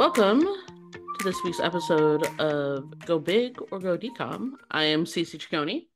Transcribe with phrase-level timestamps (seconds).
[0.00, 4.52] Welcome to this week's episode of Go Big or Go DCOM.
[4.70, 5.88] I am Cece Ciccone.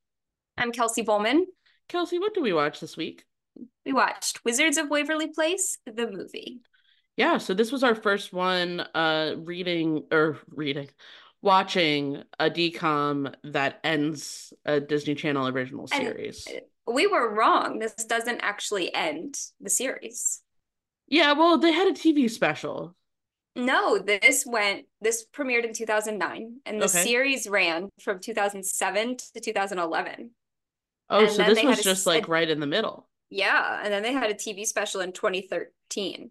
[0.58, 1.46] I'm Kelsey Bowman.
[1.88, 3.24] Kelsey, what do we watch this week?
[3.86, 6.60] We watched Wizards of Waverly Place, the movie.
[7.16, 10.90] Yeah, so this was our first one uh reading or reading
[11.40, 16.46] watching a DCOM that ends a Disney Channel original And- series.
[16.86, 17.78] We were wrong.
[17.78, 20.42] This doesn't actually end the series.
[21.08, 22.94] yeah, well, they had a TV special.
[23.56, 26.88] No, this went this premiered in 2009 and the Okay.
[26.88, 30.32] series ran from 2007 to 2011.
[31.08, 33.08] Oh, And so this was had a just like right in the middle.
[33.30, 36.30] Yeah, and then they had a TV special in 2013.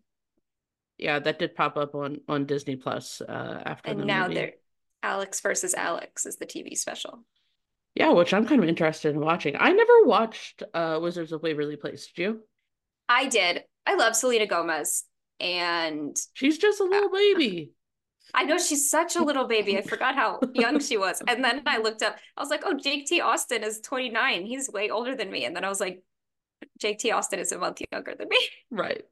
[0.97, 4.33] Yeah, that did pop up on on Disney Plus uh after And the now movie.
[4.35, 4.53] they're
[5.01, 7.25] Alex versus Alex is the TV special.
[7.95, 9.55] Yeah, which I'm kind of interested in watching.
[9.57, 12.07] I never watched uh Wizards of Waverly Place.
[12.07, 12.43] Did you?
[13.09, 13.63] I did.
[13.85, 15.05] I love Selena Gomez
[15.39, 17.71] and She's just a little baby.
[18.33, 19.77] I know she's such a little baby.
[19.77, 21.21] I forgot how young she was.
[21.27, 23.21] And then I looked up, I was like, oh, Jake T.
[23.21, 24.45] Austin is 29.
[24.45, 25.45] He's way older than me.
[25.45, 26.01] And then I was like,
[26.79, 27.11] Jake T.
[27.11, 28.39] Austin is a month younger than me.
[28.71, 29.03] Right.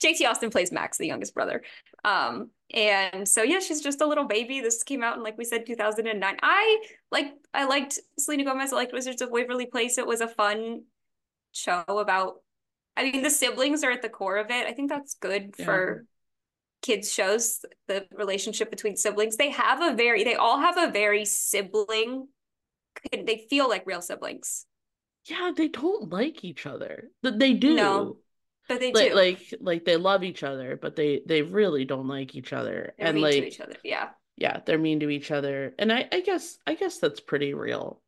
[0.00, 0.26] Jake T.
[0.26, 1.62] Austin plays Max, the youngest brother.
[2.04, 4.60] Um, and so yeah, she's just a little baby.
[4.60, 6.36] This came out in like we said, 2009.
[6.42, 9.98] I like I liked Selena Gomez, I liked Wizards of Waverly Place.
[9.98, 10.84] It was a fun
[11.52, 12.36] show about
[12.96, 14.66] I mean the siblings are at the core of it.
[14.66, 15.64] I think that's good Yeah.
[15.64, 16.04] for
[16.82, 19.36] kids shows, the relationship between siblings.
[19.36, 22.28] They have a very they all have a very sibling
[23.12, 24.66] they feel like real siblings.
[25.26, 27.10] Yeah, they don't like each other.
[27.22, 27.74] Th- They do.
[27.74, 28.18] No,
[28.68, 29.14] But they like, do.
[29.14, 32.94] like like they love each other, but they they really don't like each other.
[32.98, 33.76] They're and mean like to each other.
[33.82, 34.10] Yeah.
[34.36, 35.74] yeah, they're mean to each other.
[35.78, 38.00] And I I guess I guess that's pretty real.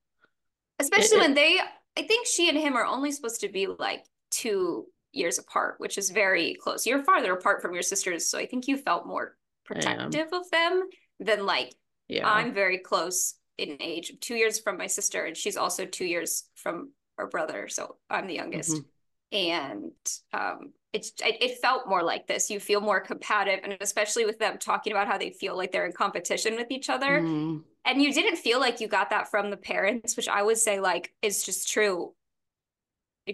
[0.78, 1.58] Especially it- when they,
[1.96, 5.98] I think she and him are only supposed to be like two years apart, which
[5.98, 6.86] is very close.
[6.86, 10.88] You're farther apart from your sisters, so I think you felt more protective of them
[11.20, 11.74] than like
[12.08, 12.28] Yeah.
[12.28, 16.44] I'm very close in age, two years from my sister, and she's also two years
[16.54, 18.72] from her brother, so I'm the youngest.
[18.72, 18.84] Mhm.
[19.32, 19.92] And
[20.32, 22.48] um, it's it, it felt more like this.
[22.48, 25.86] You feel more competitive, and especially with them talking about how they feel like they're
[25.86, 29.50] in competition with each other Mm, and you didn't feel like you got that from
[29.50, 32.14] the parents which i would say like is just true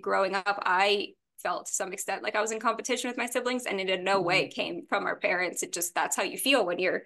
[0.00, 1.08] growing up i
[1.42, 4.04] felt to some extent like i was in competition with my siblings and it in
[4.04, 7.02] no way came from our parents it just that's how you feel when you're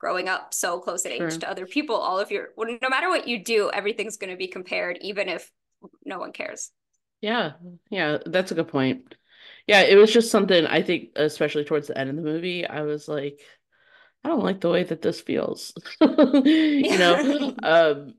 [0.00, 1.26] growing up so close in Sure.
[1.26, 4.30] age to other people all of your well, no matter what you do everything's going
[4.30, 5.50] to be compared even if
[6.04, 6.70] no one cares
[7.20, 7.52] yeah.
[7.90, 9.14] Yeah, that's a good point.
[9.66, 12.82] Yeah, it was just something I think especially towards the end of the movie, I
[12.82, 13.40] was like
[14.24, 15.72] I don't like the way that this feels.
[16.00, 17.54] You know?
[17.62, 18.14] Um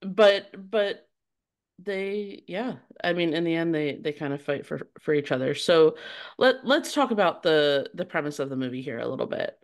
[0.00, 1.08] but but
[1.84, 5.32] they yeah i mean in the end they they kind of fight for for each
[5.32, 5.96] other so
[6.38, 9.58] let let's talk about the the premise of the movie here a little bit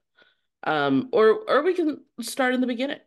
[0.64, 2.98] um or or we can start in the beginning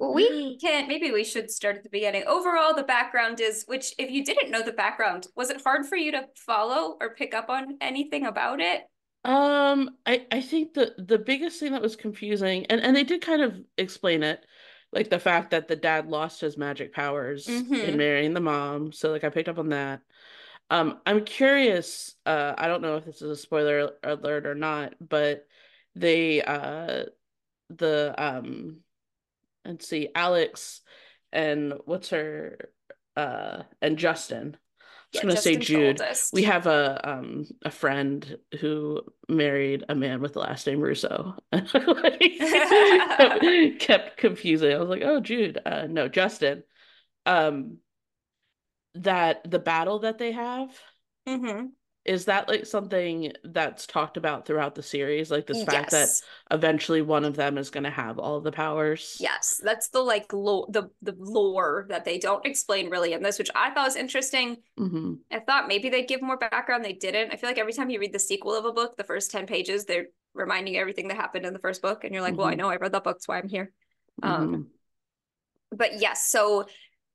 [0.00, 2.24] we can maybe we should start at the beginning.
[2.26, 5.96] Overall, the background is which if you didn't know the background, was it hard for
[5.96, 8.82] you to follow or pick up on anything about it?
[9.24, 13.22] um i i think the the biggest thing that was confusing and and they did
[13.22, 14.44] kind of explain it
[14.94, 17.96] like the fact that the dad lost his magic powers in Mhm.
[17.96, 20.00] marrying the mom so like i picked up on that
[20.70, 24.94] Um, I'm curious, uh, I don't know if this is a spoiler alert or not,
[25.00, 25.46] but
[25.94, 27.04] they uh
[27.70, 28.80] the um
[29.64, 30.80] let's see, Alex
[31.32, 32.70] and what's her
[33.16, 34.56] uh and Justin.
[35.14, 36.00] Yeah, gonna say Jude.
[36.32, 41.36] We have a um a friend who married a man with the last name Russo.
[41.52, 43.42] Like, kept,
[43.80, 44.72] kept confusing.
[44.72, 46.64] I was like, oh Jude, uh no, Justin.
[47.26, 47.78] Um
[48.94, 50.70] that the battle that they have
[51.26, 51.70] Mhm.
[52.04, 56.18] Is that like something that's talked about throughout the series like this fact that
[56.50, 60.32] eventually one of them is going to have all the powers Yes, that's the like
[60.32, 63.96] lore, the the lore that they don't explain really in this, which I thought was
[63.96, 64.58] interesting.
[64.78, 66.84] hmm I thought maybe they'd give more background.
[66.84, 67.32] They didn't.
[67.32, 69.46] I feel like every time you read the sequel of a book, the first 10
[69.46, 72.04] pages, they're reminding you everything that happened in the first book.
[72.04, 72.56] And you're like, well, I Mhm.
[72.56, 73.72] know I read that book, that's why I'm here.
[74.22, 74.74] Um, Mhm.
[75.72, 76.66] but yes, so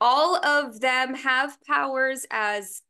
[0.01, 2.81] all of them have powers as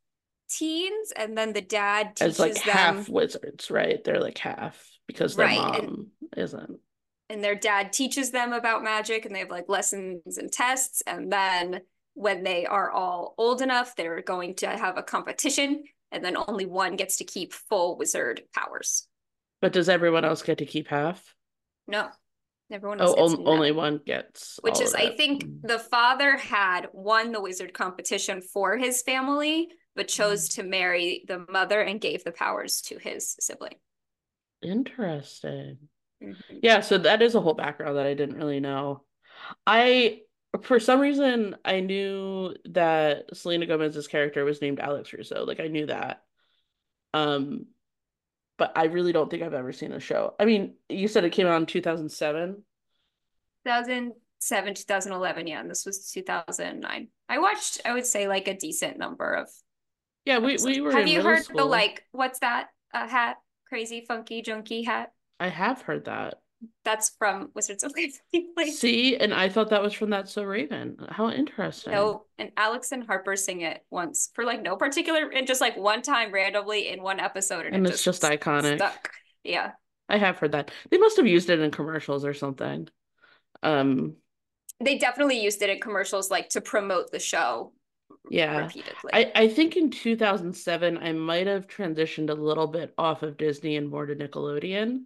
[0.50, 5.36] teens, and then the dad teaches like them, half wizards right they're like half because
[5.36, 6.06] their Right, and- mom
[6.36, 6.78] isn't
[7.28, 11.00] and their dad teaches them about magic, and they have like lessons and tests.
[11.06, 11.82] And then
[12.14, 16.66] when they are all old enough, they're going to have a competition, and then only
[16.66, 19.06] one gets to keep full wizard powers.
[19.62, 21.22] but does everyone else get to keep half
[21.86, 22.08] No,
[22.72, 23.44] everyone oh else no.
[23.46, 25.60] only one gets which is i think Mm.
[25.68, 31.44] the father had won the wizard competition for his family but chose to marry the
[31.48, 33.76] mother and gave the powers to his sibling
[34.62, 35.78] interesting
[36.22, 36.60] Mhm.
[36.62, 39.04] Yeah, so that is a whole background that I didn't really know.
[39.66, 40.22] I,
[40.62, 45.46] for some reason, I knew that Selena Gomez's character was named Alex Russo.
[45.46, 46.22] Like I knew that.
[47.14, 47.66] Um,
[48.58, 50.34] but I really don't think I've ever seen the show.
[50.38, 52.62] I mean, you said it came out in 2007.
[53.64, 57.08] 2007, 2011, yeah, and this was 2009.
[57.28, 59.48] I watched, I would say, like a decent number of
[60.24, 62.68] Yeah, we we were Have you heard the like, what's that?
[62.92, 63.38] A hat?
[63.68, 65.12] Crazy, funky, junky hat?
[65.40, 66.40] I have heard that.
[66.84, 68.80] That's from Wizards of Waverly Place.
[68.80, 70.96] See, and I thought that was from That's So Raven.
[71.08, 71.92] How interesting.
[71.92, 75.76] No, and Alex and Harper sing it once for like no particular, and just like
[75.76, 78.76] one time randomly in one episode, and, And it it's just just iconic.
[78.76, 79.10] stuck.
[79.42, 79.72] Yeah,
[80.08, 80.70] I have heard that.
[80.90, 82.88] They must have used it in commercials or something.
[83.62, 84.16] Um,
[84.82, 87.72] they definitely used it in commercials like to promote the show
[88.30, 88.58] yeah.
[88.58, 89.10] repeatedly.
[89.12, 93.76] I, I think in 2007 I might have transitioned a little bit off of Disney
[93.76, 95.02] and more to Nickelodeon.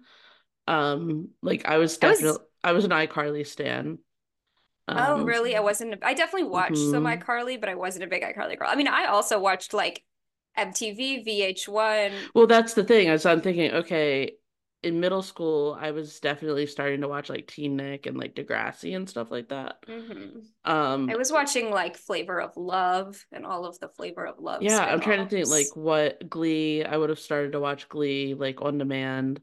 [0.67, 3.99] Um, like I was I was definitely I was an iCarly stan.
[4.89, 5.57] Oh, Um, really?
[5.57, 6.03] I wasn't.
[6.03, 7.19] I definitely watched some mhm.
[7.19, 8.69] iCarly, but I wasn't a big iCarly girl.
[8.71, 10.05] I mean, I also watched like
[10.57, 12.31] MTV, VH1.
[12.35, 13.09] Well, that's the thing.
[13.09, 14.37] As I'm thinking, okay,
[14.85, 18.95] in middle school, I was definitely starting to watch like Teen Nick and like Degrassi
[18.95, 19.85] and stuff like that.
[19.87, 24.39] hmm Um, I was watching like Flavor of Love and all of the Flavor of
[24.39, 27.89] Love yeah, I'm trying to think like what Glee, I would have started to watch
[27.89, 29.41] Glee like on demand.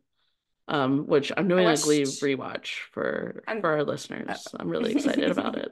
[0.67, 3.61] Um, which I'm doing a Glee rewatch for I'm.
[3.61, 3.83] for our
[4.27, 4.53] Uh, listeners.
[4.57, 5.71] I'm really excited about it.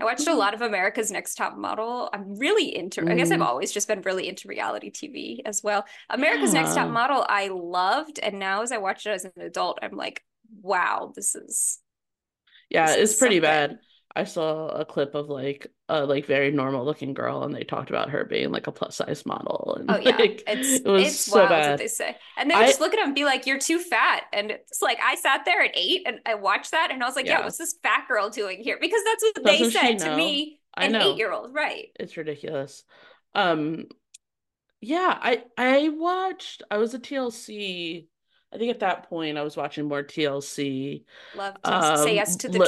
[0.00, 2.10] I watched a lot of America's Next Top Model.
[2.12, 3.04] I'm really into.
[3.08, 5.86] I guess I've Mm, always just been really into reality TV as well.
[6.10, 6.90] America's Next Top.
[6.90, 10.24] Model, I loved, and now as I watch it as an adult, I'm like,
[10.60, 11.78] wow, this is
[12.70, 13.78] Yeah, this it's is pretty bad.
[14.14, 17.90] I saw a clip of like a like very normal looking girl and they talked
[17.90, 21.08] about her being like a plus size model Oh and yeah, like it's it was
[21.08, 21.76] it's so wild what bad.
[21.76, 22.16] they say.
[22.36, 24.80] And they I just look at him and be like, "You're too fat." And it's
[24.82, 27.40] like I sat there at eight and I watched that and I was like, "Yeah,
[27.40, 27.44] yeah.
[27.44, 30.94] what's this fat girl doing here?" Because that's what they Doesn't said to me, an
[30.94, 31.88] eight-year-old, right?
[31.98, 32.84] It's ridiculous.
[33.34, 33.86] Um
[34.80, 38.08] yeah, I I watched I was a TLC.
[38.52, 41.04] I think at that point I was watching more TLC.
[41.34, 41.96] Love TLC.
[41.96, 42.66] Say yes Um to the Li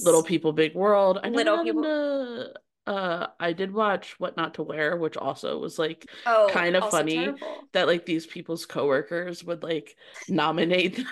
[0.00, 0.22] Little.
[0.22, 1.18] People Big World.
[1.22, 1.84] I Little people.
[1.84, 2.52] into
[2.86, 6.88] uh I did watch What Not to Wear, which also was like Oh, kind of
[6.90, 7.68] funny terrible.
[7.72, 9.96] that like these people's coworkers would like
[10.28, 11.06] nominate them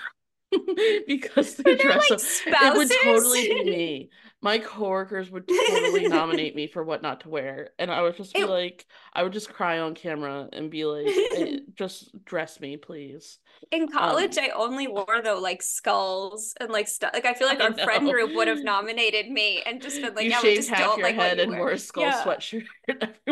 [1.06, 2.28] because they dress like up.
[2.60, 4.10] It would totally be me.
[4.40, 8.36] My coworkers would totally nominate me for what not to wear, and I would just
[8.36, 12.60] be It like, I would just cry on camera and be like, "Eh, just dress
[12.60, 13.38] me, please.
[13.70, 17.12] in college, Um, I only wore though like skulls and like stuff.
[17.14, 20.14] Like I feel like I our friend group would have nominated me and just been
[20.14, 21.78] like, You "Yeah, we shaved just half don't your like head and wear." wore a
[21.78, 22.12] skull Yeah.
[22.12, 22.66] sweatshirt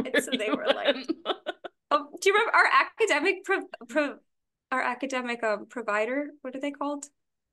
[0.05, 0.97] And everywhere so they were like.
[1.91, 4.19] Oh, do you remember our academic pro, pro
[4.71, 6.31] our academic um provider?
[6.43, 7.07] What are they called?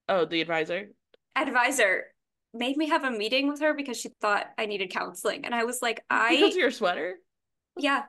[0.09, 0.89] Oh, the advisor?
[1.35, 2.05] Advisor
[2.53, 5.63] made me have a meeting with her because she thought I needed counseling, and I
[5.63, 7.15] was like, Because I of your sweater?
[7.77, 8.03] yeah,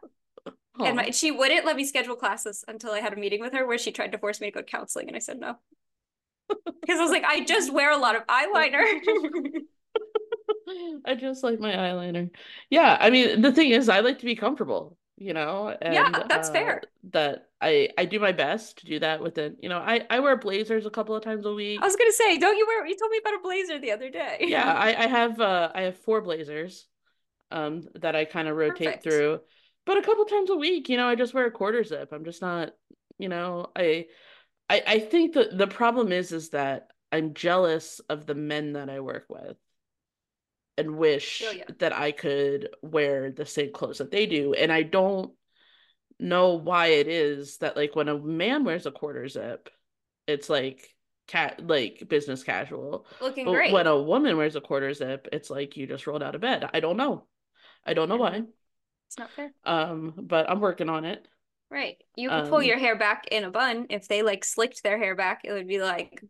[0.85, 3.67] and my, she wouldn't let me schedule classes until I had a meeting with her
[3.67, 5.57] where she tried to force me to go to counseling, and I said no
[6.51, 9.63] because I was like, I just wear a lot of eyeliner.
[11.07, 12.31] I just like my eyeliner.
[12.71, 16.23] Yeah, I mean, the thing is, I like to be comfortable, you know, and Yeah,
[16.29, 16.83] that's uh fair.
[17.11, 20.37] that I I do my best to do that within, you know, I I wear
[20.37, 22.87] blazers a couple of times a week i was gonna say, don't you wear?
[22.87, 24.39] You told me about a blazer the other day.
[24.49, 26.87] Yeah, I I have uh I have four blazers
[27.51, 29.05] um that I kind of rotate Perfect.
[29.05, 29.41] through.
[29.87, 32.13] But a couple times a week, you know, I just wear a quarter zip.
[32.13, 32.75] I'm just not,
[33.19, 34.07] you know, I
[34.71, 38.91] I I think that the problem is is that I'm jealous of the men that
[38.91, 39.57] I work with.
[40.79, 41.65] And Oh wish yeah.
[41.81, 44.55] that I could wear the same clothes that they do.
[44.55, 45.33] And I don't
[46.21, 49.71] know why it is that like when a man wears a quarter zip,
[50.27, 50.95] it's like
[51.29, 53.07] cat like business casual.
[53.21, 56.35] Looking But when a woman wears a quarter zip, it's like you just rolled out
[56.35, 56.69] of bed.
[56.73, 57.27] I don't know.
[57.87, 58.45] I don't know why.
[59.07, 59.53] It's not fair.
[59.65, 61.27] Um, but I'm working on it.
[61.71, 62.03] Right.
[62.17, 63.87] You pull Um, your hair back in a bun.
[63.91, 66.23] If they like slicked their hair back, it would be like,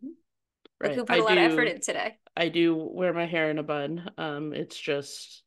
[0.83, 0.95] look right.
[0.95, 2.17] who put I a lot of effort in today.
[2.39, 4.11] I do wear my hair in a bun.
[4.17, 5.43] Um, it's just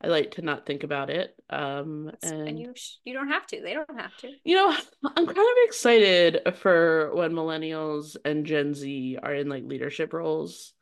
[0.00, 1.34] I like to not think about it.
[1.48, 3.60] Um, and and you sh you don't have to.
[3.62, 4.30] They don't have to.
[4.44, 4.70] You know,
[5.04, 10.74] I'm kind of excited for when millennials and Gen Z are in like leadership roles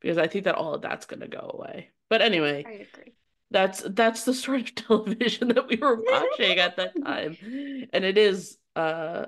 [0.00, 1.90] because I think that all of that's going to go away.
[2.08, 3.14] But anyway, I agree.
[3.50, 7.36] that's that's the sort of television that we were watching at that time.
[7.92, 9.26] And it is uh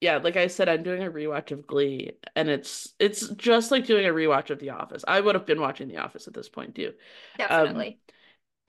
[0.00, 3.86] yeah, like I said, I'm doing a rewatch of Glee and it's it's just like
[3.86, 5.04] doing a rewatch of The Office.
[5.06, 6.94] I would have been watching The Office at this point too.
[7.48, 8.00] Um Definitely.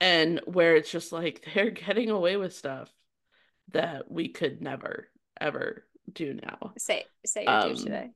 [0.00, 2.90] and where it's just like they're getting away with stuff
[3.72, 5.08] that we could never
[5.40, 6.72] ever do now.
[6.78, 8.10] Say say do Um, today.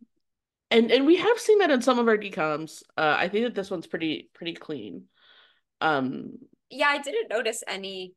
[0.71, 2.83] And and we have seen that in some of our DCOMs.
[2.97, 5.05] Uh, I think that this one's pretty pretty clean.
[5.81, 6.39] Um,
[6.71, 8.15] yeah, I didn't notice any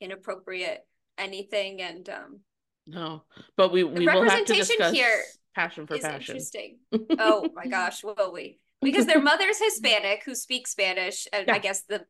[0.00, 0.86] inappropriate
[1.18, 2.40] anything, and um,
[2.88, 3.22] no,
[3.56, 5.22] but we we will have to discuss here
[5.54, 6.36] passion for passion.
[6.36, 6.78] Interesting.
[7.18, 8.58] oh my gosh, will we?
[8.80, 11.54] Because their mother's Hispanic who speaks Spanish, and yeah.
[11.54, 12.04] I guess the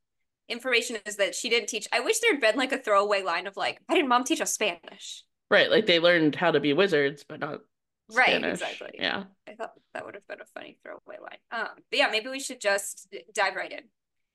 [0.49, 1.89] information is that she didn't teach.
[1.93, 4.53] I wish there'd been like a throwaway line of like, "Why didn't mom teach us
[4.53, 7.61] Spanish?" Right, like they learned how to be wizards, but not
[8.11, 8.43] Spanish.
[8.43, 8.53] right.
[8.53, 8.91] Exactly.
[8.95, 11.39] Yeah, I thought that would have been a funny throwaway line.
[11.51, 13.85] Um, but yeah, maybe we should just dive right in.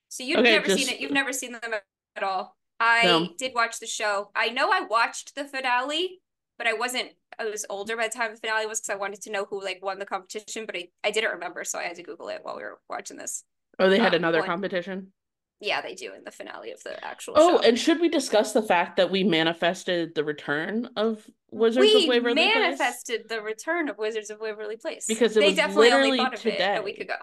[0.09, 0.79] So you've okay, never just...
[0.79, 1.00] seen it.
[1.00, 1.73] You've never seen them
[2.15, 2.57] at all.
[2.79, 3.29] I no.
[3.38, 4.31] did watch the show.
[4.35, 6.19] I know I watched the finale,
[6.57, 7.10] but I wasn't.
[7.39, 9.63] I was older by the time the finale was because I wanted to know who
[9.63, 12.39] like won the competition, but I, I didn't remember, so I had to Google it
[12.43, 13.43] while we were watching this.
[13.79, 14.48] Oh, they had um, another one.
[14.48, 15.12] competition.
[15.60, 17.36] Yeah, they do in the finale of the actual.
[17.38, 17.67] Oh, show.
[17.67, 22.10] and should we discuss the fact that we manifested the return of Wizards we of
[22.10, 22.53] Waverly Place?
[22.53, 25.05] We manifested the return of Wizards of Waverly Place.
[25.07, 26.75] Because they definitely only thought of today.
[26.75, 27.15] it a week ago.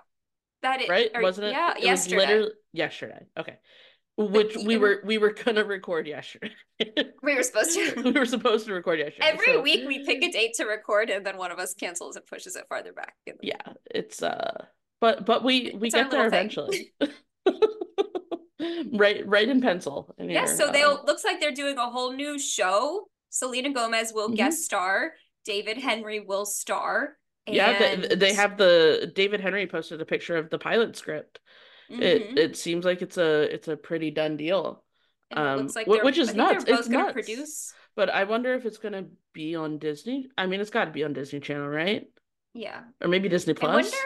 [0.62, 1.50] That is, right, or, wasn't it?
[1.52, 2.16] Yeah, it yesterday.
[2.16, 3.26] Was literally yesterday.
[3.38, 3.58] Okay,
[4.16, 6.52] which we were we were gonna record yesterday.
[7.22, 8.02] we were supposed to.
[8.02, 9.26] we were supposed to record yesterday.
[9.26, 9.60] Every so.
[9.60, 12.56] week we pick a date to record, and then one of us cancels and pushes
[12.56, 13.14] it farther back.
[13.42, 13.56] Yeah,
[13.90, 14.66] it's uh,
[15.00, 16.92] but but we we it's get there eventually.
[18.92, 22.12] right right in pencil in yes so they um, looks like they're doing a whole
[22.12, 24.36] new show selena gomez will mm-hmm.
[24.36, 25.12] guest star
[25.44, 27.56] david Henrie will star and...
[27.56, 31.40] yeah they, they have the david Henrie posted a picture of the pilot script
[31.90, 32.02] mm-hmm.
[32.02, 34.82] it it seems like it's a it's a pretty done deal
[35.36, 39.54] um like which is nuts it's nuts produce but i wonder if it's gonna be
[39.54, 42.06] on disney i mean it's got to be on disney channel right
[42.52, 43.96] yeah or maybe disney plus I wonder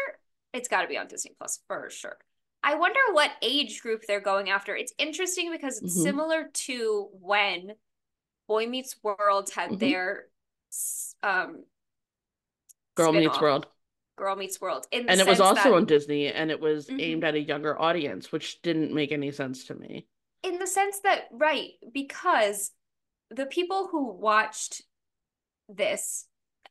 [0.52, 2.18] it's got to be on disney plus for sure
[2.66, 4.74] I wonder what age group they're going after.
[4.74, 6.02] It's interesting because it's mm-hmm.
[6.02, 7.72] similar to when
[8.48, 9.78] Boy Meets World had mm-hmm.
[9.78, 10.24] their
[11.22, 11.64] um
[12.94, 13.66] Girl Meets World.
[14.16, 14.86] Girl Meets World.
[14.92, 15.72] and it was also that...
[15.72, 17.00] on Disney and it was mm-hmm.
[17.00, 20.06] aimed at a younger audience, which didn't make any sense to me.
[20.42, 22.70] In the sense that, right, because
[23.30, 24.82] the people who watched
[25.68, 26.26] this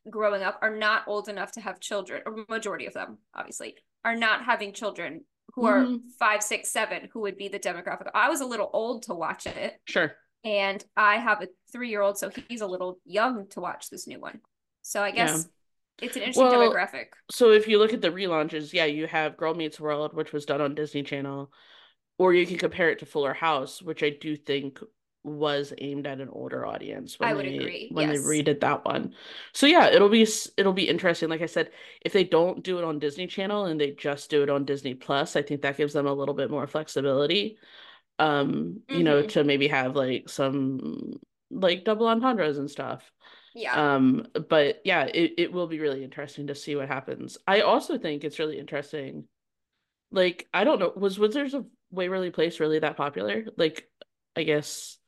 [0.08, 3.74] growing up are not old enough to have children, or majority of them, obviously,
[4.04, 5.24] are not having children
[5.54, 6.08] who are mm-hmm.
[6.18, 8.08] five, six, seven, who would be the demographic.
[8.14, 9.80] I was a little old to watch it.
[9.86, 10.14] Sure.
[10.44, 14.06] And I have a three year old, so he's a little young to watch this
[14.06, 14.40] new one.
[14.82, 15.48] So I guess.
[16.00, 17.06] It's an interesting well, demographic.
[17.30, 20.44] So if you look at the relaunches, yeah, you have Girl Meets World, which was
[20.44, 21.50] done on Disney Channel,
[22.18, 24.80] or you can compare it to Fuller House, which I do think
[25.24, 27.88] was aimed at an older audience when I would they, agree.
[27.90, 28.22] when yes.
[28.22, 29.14] they redid that one.
[29.54, 31.30] So yeah, it'll be it'll be interesting.
[31.30, 31.70] Like I said,
[32.02, 34.94] if they don't do it on Disney Channel and they just do it on Disney
[34.94, 37.56] Plus, I think that gives them a little bit more flexibility.
[38.18, 38.96] Um, mm-hmm.
[38.96, 39.28] you know, mm-hmm.
[39.28, 41.14] to maybe have like some
[41.50, 43.10] like double entendres and stuff.
[43.54, 43.94] Yeah.
[43.94, 47.38] Um, but yeah, it, it will be really interesting to see what happens.
[47.46, 49.24] I also think it's really interesting.
[50.10, 53.44] Like, I don't know, was Wizards of Waverly Place really that popular?
[53.56, 53.88] Like,
[54.36, 54.98] I guess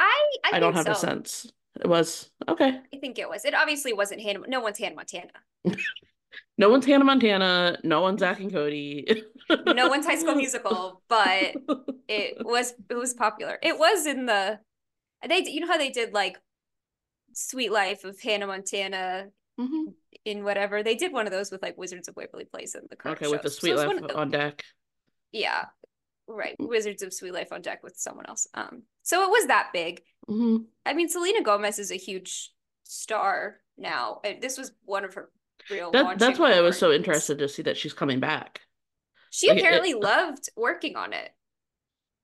[0.00, 0.92] I I, I don't have so.
[0.92, 1.52] a sense.
[1.80, 2.80] It was okay.
[2.92, 3.44] I think it was.
[3.44, 4.40] It obviously wasn't Hannah.
[4.48, 5.30] No one's Hannah Montana.
[6.58, 7.78] no one's Hannah Montana.
[7.84, 9.24] No one's Zack and Cody.
[9.48, 11.54] no one's High School Musical, but
[12.08, 13.58] it was it was popular.
[13.62, 14.58] It was in the
[15.28, 16.38] they you know how they did like
[17.32, 19.90] Suite Life of Hannah Montana mm-hmm.
[20.24, 23.10] in whatever they did one of those with like Wizards of Waverly Place in the
[23.10, 23.32] okay shows.
[23.32, 24.64] with the Suite so Life on deck.
[25.32, 25.66] Yeah,
[26.26, 26.56] right.
[26.58, 28.46] Wizards of Sweet Life on deck with someone else.
[28.54, 30.02] Um, so it was that big.
[30.28, 30.64] Mm-hmm.
[30.86, 32.52] I mean, Selena Gomez is a huge
[32.84, 34.20] star now.
[34.40, 35.30] This was one of her
[35.70, 35.90] real.
[35.90, 38.60] That, that's why I was so interested to see that she's coming back.
[39.30, 41.30] She like, apparently it, loved working on it.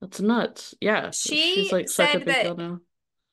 [0.00, 0.74] That's nuts.
[0.80, 2.80] Yeah, she she's like such a big deal now.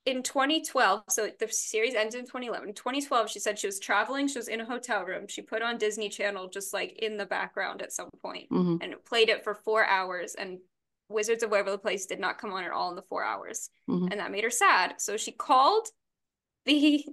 [0.05, 2.73] In 2012, so the series ended in 2011.
[2.73, 4.27] 2012, she said she was traveling.
[4.27, 5.27] She was in a hotel room.
[5.27, 8.77] She put on Disney Channel just like in the background at some point, mm-hmm.
[8.81, 10.35] and played it for four hours.
[10.35, 10.59] And
[11.07, 13.69] Wizards of Waverly Place did not come on at all in the four hours.
[13.89, 14.07] Mm-hmm.
[14.11, 14.95] And that made her sad.
[14.97, 15.87] So she called
[16.65, 17.05] the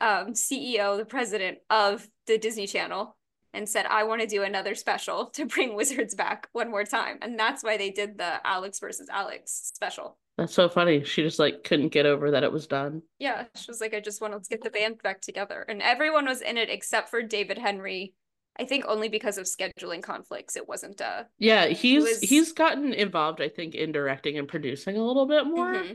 [0.00, 3.16] um, CEO, the president of the Disney Channel,
[3.52, 7.18] and said, I want to do another special to bring Wizards back one more time.
[7.20, 10.16] And that's why they did the Alex versus Alex special.
[10.38, 11.02] That's so funny.
[11.02, 13.02] She just like couldn't get over that it was done.
[13.18, 13.46] Yeah.
[13.56, 15.66] She was like, I just wanted to get the band back together.
[15.68, 18.14] And everyone was in it except for David Henrie.
[18.56, 22.20] I think only because of scheduling conflicts, it wasn't uh Yeah, he's was...
[22.20, 25.74] he's gotten involved, I think, in directing and producing a little bit more.
[25.74, 25.94] Mm-hmm.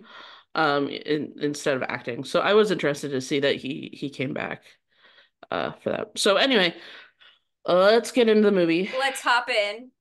[0.55, 2.25] Um in, instead of acting.
[2.25, 4.63] So I was interested to see that he he came back
[5.51, 6.17] uh for that.
[6.17, 6.75] So anyway,
[7.65, 8.91] let's get into the movie.
[8.99, 9.91] Let's hop in.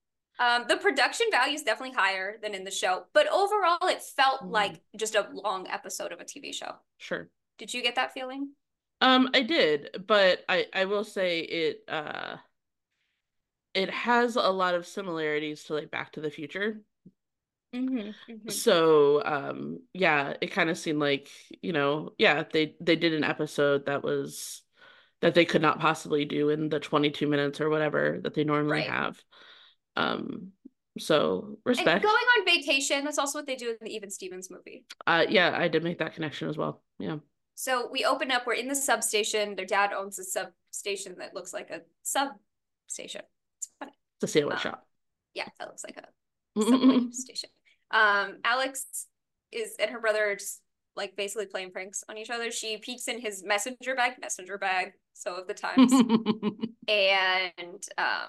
[0.42, 4.42] Um, the production value is definitely higher than in the show, but overall, it felt
[4.42, 4.50] mm.
[4.50, 6.74] like just a long episode of a TV show.
[6.98, 7.28] Sure.
[7.58, 8.50] Did you get that feeling?
[9.00, 12.36] Um, I did, but I I will say it uh
[13.74, 16.80] it has a lot of similarities to like Back to the Future.
[17.74, 18.48] Mm-hmm, mm-hmm.
[18.50, 21.30] So, um, yeah, it kind of seemed like,
[21.62, 24.62] you know, yeah, they they did an episode that was
[25.20, 28.80] that they could not possibly do in the 22 minutes or whatever that they normally
[28.80, 28.90] Right.
[28.90, 29.22] have.
[29.96, 30.52] Um,
[30.98, 32.02] so And respect.
[32.02, 34.84] going on vacation, that's also what they do in the Even Stevens movie.
[35.06, 36.82] Uh, yeah, I did make that connection as well.
[36.98, 37.16] Yeah.
[37.54, 39.54] So we open up, we're in the substation.
[39.56, 43.22] Their dad owns a substation that looks like a substation.
[43.58, 43.92] It's funny.
[44.20, 44.86] It's a sandwich Um, shop.
[45.34, 47.50] Yeah, that looks like a station.
[47.90, 49.06] Um, Alex
[49.50, 50.60] is and her brother are just
[50.96, 52.50] like basically playing pranks on each other.
[52.50, 55.92] She peeks in his messenger bag, messenger bag, so of the times,
[56.88, 58.28] and um,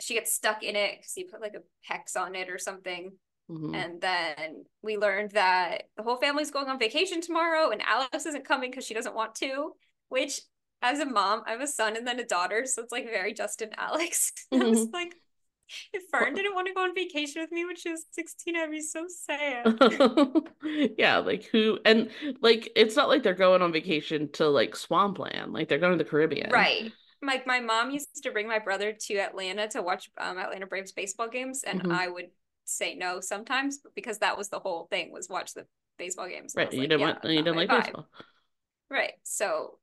[0.00, 3.12] she gets stuck in it because he put like a hex on it or something.
[3.50, 3.74] Mhm.
[3.74, 8.44] And then we learned that the whole family's going on vacation tomorrow, and Alex isn't
[8.46, 9.72] coming because she doesn't want to.
[10.08, 10.40] Which,
[10.82, 13.34] as a mom, I have a son and then a daughter, so it's like very
[13.34, 14.32] Justin Alex.
[14.52, 14.92] I was Mhm.
[14.92, 15.14] like,
[15.92, 18.70] if Fern didn't want to go on vacation with me when she was 16, I'd
[18.70, 19.66] be so sad.
[20.98, 25.52] yeah, like who and like it's not like they're going on vacation to like Swampland.
[25.52, 26.50] Like they're going to the Caribbean.
[26.50, 26.92] Right.
[27.22, 30.92] Like my mom used to bring my brother to Atlanta to watch um, Atlanta Braves
[30.92, 31.92] baseball games, and Mhm.
[31.92, 32.30] I would
[32.64, 35.66] say no sometimes because that was the whole thing was watch the
[35.98, 36.54] baseball games.
[36.56, 36.72] Right.
[36.72, 37.84] You like, didn't yeah, want you didn't like vibe.
[37.84, 38.08] baseball.
[38.90, 39.14] Right.
[39.24, 39.78] So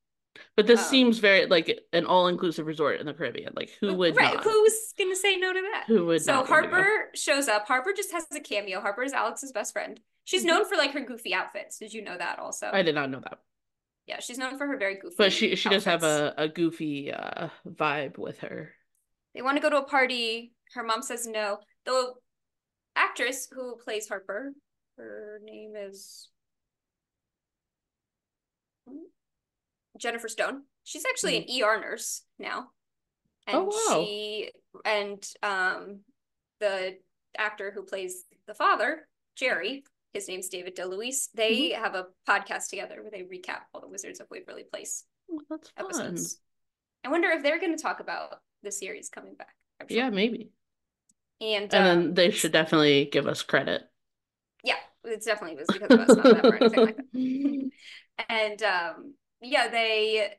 [0.56, 3.54] But this Um, seems very like an all-inclusive resort in the Caribbean.
[3.56, 4.44] Like who would right, not?
[4.44, 5.86] who's gonna say no to that?
[5.88, 6.74] Who would So not want to go?
[6.74, 7.68] Harper shows up.
[7.68, 8.82] Harper just has a cameo.
[8.82, 10.00] Harper is Alex's best friend.
[10.24, 10.48] She's Mhm.
[10.48, 11.78] known for like her goofy outfits.
[11.78, 12.70] Did you know that also?
[12.72, 13.40] I did not know that.
[14.08, 15.16] Yeah, she's known for her very goofy.
[15.18, 18.74] But she she does have a, a goofy uh vibe with her.
[19.34, 20.54] They want to go to a party.
[20.74, 21.60] Her mom says no.
[21.86, 22.14] The
[22.96, 24.54] actress who plays Harper,
[24.98, 26.30] her name is
[29.98, 30.64] Jennifer Stone.
[30.84, 32.68] She's actually an ER nurse now.
[33.48, 33.70] And Hmm.
[33.70, 34.04] Oh, wow.
[34.06, 34.52] she
[34.84, 36.00] and um
[36.60, 36.98] the
[37.38, 39.84] actor who plays the father, Jerry,
[40.16, 41.84] his name's David DeLuise, they Mm-hmm.
[41.84, 45.70] have a podcast together where they recap all the Wizards of Waverly Place Oh, that's
[45.72, 45.86] fun.
[45.86, 46.40] episodes.
[47.04, 49.54] I wonder if they're going to talk about the series coming back.
[49.90, 49.98] Sure.
[49.98, 50.50] Yeah, maybe.
[51.42, 53.84] And, And um, then they should definitely give us credit.
[54.64, 57.70] yeah, it's definitely was because of us, not them or anything like that.
[58.30, 60.30] And um, yeah, they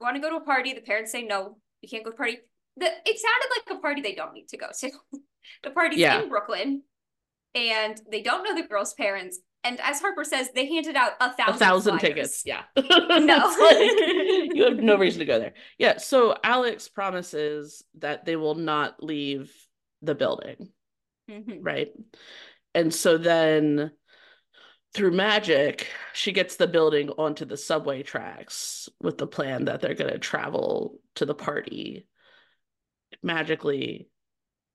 [0.00, 0.74] want to go to a party.
[0.74, 2.38] The parents say no, you can't go to a party.
[2.76, 4.90] The it sounded like a party they don't need to go to.
[5.62, 6.22] the party's Yeah.
[6.22, 6.82] in Brooklyn,
[7.54, 9.38] and they don't know the girl's parents.
[9.62, 12.14] And as Harper says, they handed out a a thousand thousand flyers.
[12.14, 12.42] tickets.
[12.46, 12.62] Yeah.
[12.76, 13.36] No.
[13.60, 13.90] Like,
[14.54, 15.52] you have no reason to go there.
[15.78, 15.98] Yeah.
[15.98, 19.52] So Alex promises that they will not leave
[20.02, 20.70] the building,
[21.30, 21.58] Mhm.
[21.60, 21.92] right?
[22.74, 23.90] And so then
[24.94, 29.94] through magic, she gets the building onto the subway tracks with the plan that they're
[29.94, 32.06] going to travel to the party
[33.22, 34.08] magically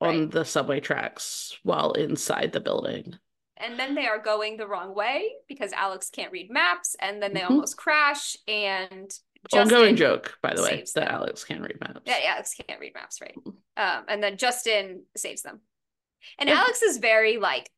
[0.08, 3.16] on the subway tracks while inside the building.
[3.58, 7.34] And then they are going the wrong way because Alex can't read maps, and then
[7.34, 7.50] they Mhm.
[7.52, 8.36] almost crash.
[8.48, 9.12] And
[9.54, 11.16] Ongoing Justin- joke, by the way, saves that them.
[11.16, 12.02] Alex can't read maps.
[12.06, 13.36] Yeah, yeah, Alex can't read maps, right?
[13.78, 15.62] Um, and then Justin saves them.
[16.40, 16.62] And Yeah.
[16.62, 17.72] Alex is very like,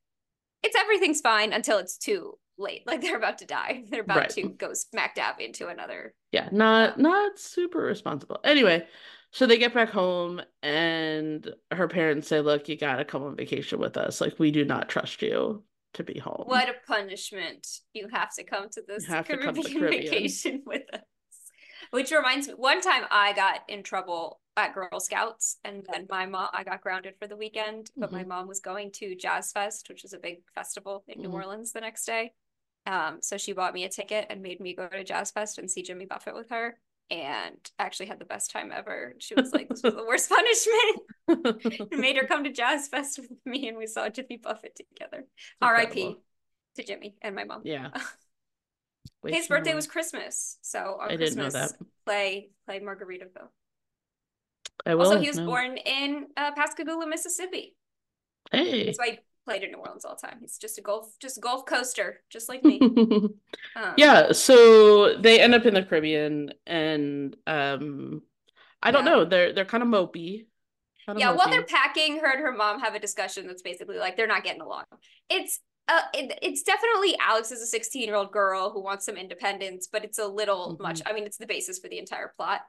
[0.63, 2.87] it's everything's fine until it's too late.
[2.87, 3.83] Like they're about to die.
[3.89, 4.29] They're about Right.
[4.31, 6.15] to go smack dab into another.
[6.31, 8.39] Yeah, not Um, not super responsible.
[8.43, 8.87] Anyway,
[9.37, 13.79] so they get back home and her parents say, "Look, you gotta come on vacation
[13.79, 14.19] with us.
[14.19, 17.67] Like we do not trust you to be home." What a punishment!
[17.93, 20.03] You have to come to this have to come to Caribbean Caribbean.
[20.13, 21.01] vacation with us.
[21.91, 26.25] Which reminds me, one time I got in trouble at Girl Scouts, and then my
[26.25, 27.91] mom, I got grounded for the weekend.
[27.95, 28.27] But my Mhm.
[28.27, 31.33] mom was going to Jazz Fest, which is a big festival in New Mhm.
[31.35, 32.33] Orleans the next day.
[32.87, 35.69] Um, so she bought me a ticket and made me go to Jazz Fest and
[35.69, 36.79] see Jimmy Buffett with her.
[37.09, 39.13] And actually had the best time ever.
[39.19, 43.31] She was like, "This was the worst punishment." made her come to Jazz Fest with
[43.45, 45.25] me, and we saw Jimmy Buffett together.
[45.61, 46.17] R.I.P.
[46.75, 47.61] To Jimmy and my mom.
[47.63, 47.89] Yeah.
[49.23, 51.85] Way His birthday was Christmas, so on I didn't know Christmas that.
[52.05, 53.47] play play Margaritaville.
[54.85, 55.05] I will.
[55.05, 55.45] Also, he was no.
[55.45, 57.75] born in uh, Pascagoula, Mississippi.
[58.51, 58.85] Hey.
[58.85, 60.37] That's why he played in New Orleans all the time.
[60.41, 62.79] He's just a Gulf, just a Gulf coaster, just like me.
[63.75, 68.23] Um, yeah, so they end up in the Caribbean and um
[68.81, 69.11] I don't Yeah.
[69.11, 70.47] know, they're they're kind of mopey.
[71.05, 71.31] Kinda yeah.
[71.31, 74.43] While they're packing, her and her mom have a discussion that's basically like they're not
[74.43, 74.85] getting along.
[75.29, 79.15] It's uh, it, it's definitely Alex is a 16 year old girl who wants some
[79.15, 80.81] independence, but it's a little Mhm.
[80.81, 81.01] much.
[81.05, 82.61] I mean, it's the basis for the entire plot,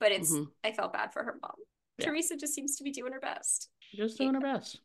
[0.00, 0.46] but it's Mhm.
[0.64, 1.54] I felt bad for her mom.
[1.98, 2.06] Yeah.
[2.06, 3.68] Teresa just seems to be doing her best.
[3.94, 4.80] just doing her best.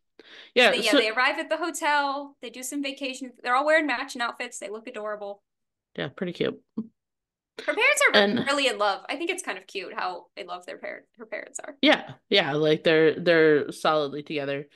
[0.56, 2.36] Yeah, But yeah, so- they arrive at the hotel.
[2.42, 3.32] They do some vacation.
[3.44, 4.60] They're all wearing matching outfits.
[4.60, 5.44] They look adorable.
[5.96, 6.62] yeah, pretty cute.
[6.78, 9.04] Her parents are And- really in love.
[9.10, 11.76] I think it's kind of cute how in love their parent her parents are.
[11.82, 14.68] Yeah, yeah, like they're they're solidly together.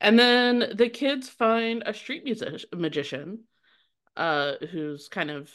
[0.00, 3.40] And then the kids find a street music magician,
[4.16, 5.50] uh, who's kind of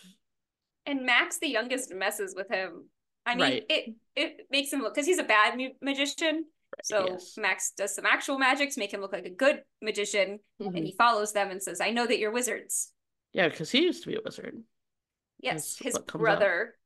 [0.85, 2.89] And Max, the youngest, messes with him.
[3.25, 3.65] I mean, Right.
[3.69, 6.45] it it makes him look because he's a bad mu- magician.
[6.83, 7.37] So yes.
[7.37, 10.75] Max does some actual magic to make him look like a good magician, Mhm.
[10.77, 12.91] and he follows them and says, "I know that you're wizards."
[13.33, 14.63] Yeah, because he used to be a wizard.
[15.39, 16.21] Yes, That's his what comes up.
[16.21, 16.77] brother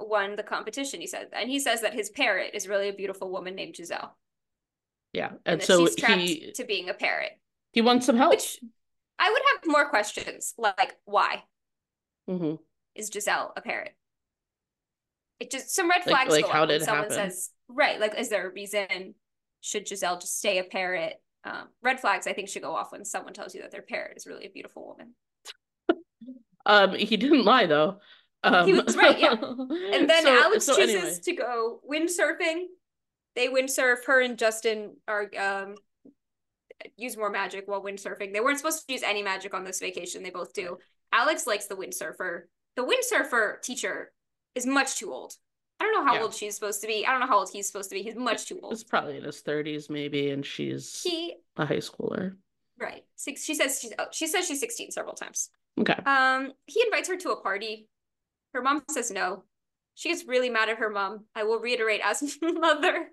[0.00, 1.00] won the competition.
[1.00, 4.16] He said, and he says that his parrot is really a beautiful woman named Giselle,
[5.12, 7.32] Yeah, and, and so she's trapped he to being a parrot.
[7.72, 8.30] he wants some help.
[8.30, 8.60] Which
[9.18, 11.44] I would have more questions, like why
[12.28, 12.58] Mhm.
[12.94, 13.94] is Giselle a parrot?
[15.40, 17.30] It just some red flags like go how up when did it someone happen?
[17.30, 17.98] says right.
[17.98, 19.14] Like, is there a reason?
[19.64, 21.14] Should Giselle just stay a parrot?
[21.42, 24.16] Um, red flags, I think, should go off when someone tells you that their parrot
[24.18, 25.14] is really a beautiful woman.
[26.66, 27.98] Um, he didn't lie though.
[28.42, 29.32] Um, He was right, yeah.
[29.38, 31.18] And then so- Alex so chooses anyway.
[31.24, 32.64] to go windsurfing.
[33.36, 34.06] They windsurf.
[34.06, 35.74] Her and Justin are um
[36.96, 38.32] use more magic while windsurfing.
[38.32, 40.22] They weren't supposed to use any magic on this vacation.
[40.22, 40.78] They both do.
[41.12, 42.44] Alex likes the windsurfer.
[42.76, 44.12] The windsurfer teacher
[44.54, 45.34] is much too old.
[45.84, 46.22] I don't know how Yeah.
[46.22, 47.06] old she's supposed to be.
[47.06, 48.02] I don't know how old he's supposed to be.
[48.02, 48.72] He's much too old.
[48.72, 52.36] He's probably in his thirties, maybe, and she's He a high schooler.
[52.78, 53.04] right.
[53.16, 53.44] Six.
[53.44, 53.92] She says she's.
[53.98, 55.50] Oh, she says she's sixteen several times.
[55.78, 55.94] Okay.
[56.06, 57.88] Um, he invites her to a party.
[58.54, 59.44] Her mom says no.
[59.94, 61.24] She gets really mad at her mom.
[61.34, 63.08] I will reiterate as mother.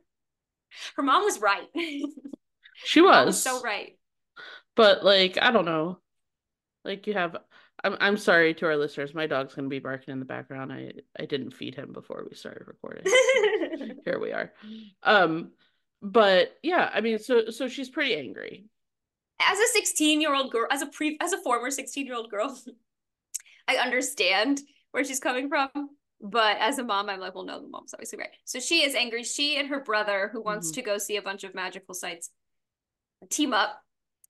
[0.96, 1.68] Her mom was right.
[2.84, 3.98] She Mom was so right.
[4.76, 6.00] But like, I don't know.
[6.84, 7.38] Like you have
[7.84, 9.14] I'm I'm sorry to our listeners.
[9.14, 10.72] My dog's gonna be barking in the background.
[10.72, 13.04] I I didn't feed him before we started recording.
[14.06, 14.54] Here we are.
[15.04, 15.52] Um
[16.02, 18.66] but yeah, I mean so so she's pretty angry.
[19.40, 22.30] as a 16 year old girl, as a pre as a former 16 year old
[22.30, 22.58] girl,
[23.68, 25.70] I understand where she's coming from.
[26.24, 28.30] But as a mom, I'm like, well, no, the mom's obviously right.
[28.46, 29.24] So she is angry.
[29.24, 30.76] She and her brother, who wants Mhm.
[30.76, 32.30] to go see a bunch of magical sites,
[33.30, 33.82] team up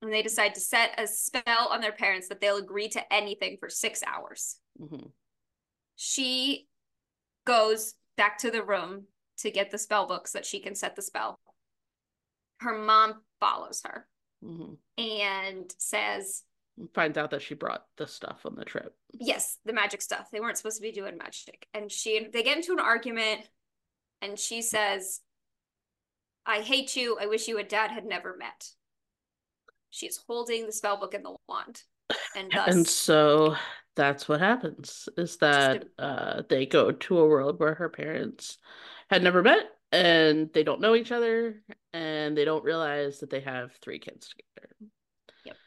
[0.02, 3.58] and they decide to set a spell on their parents that they'll agree to anything
[3.60, 4.60] for six hours.
[4.80, 5.12] Mhm.
[5.96, 6.68] She
[7.46, 11.02] goes back to the room to get the spell books that she can set the
[11.02, 11.40] spell.
[12.60, 14.08] Her mom follows her
[14.44, 14.78] Mhm.
[14.98, 16.44] and says,
[16.94, 18.98] Finds out that she brought the stuff on the trip.
[19.14, 20.32] yes, the magic stuff.
[20.32, 21.68] They weren't supposed to be doing magic.
[21.74, 23.50] And she they get into an argument
[24.22, 25.22] and she says,
[26.46, 27.20] I hate you.
[27.20, 28.74] I wish you and dad had never met.
[29.92, 31.84] She's holding the spell book and the wand.
[32.36, 33.56] And thus And so
[33.96, 38.58] that's what happens is that uh they go to a world where her parents
[39.10, 43.42] had never met and they don't know each other and they don't realize that they
[43.42, 44.76] have three kids together.
[45.44, 45.58] Yep.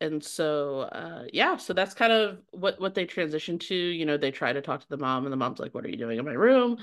[0.00, 4.16] And so uh yeah, so that's kind of what what they transition to, you know,
[4.16, 6.18] they try to talk to the mom and the mom's like what are you doing
[6.18, 6.78] in my room?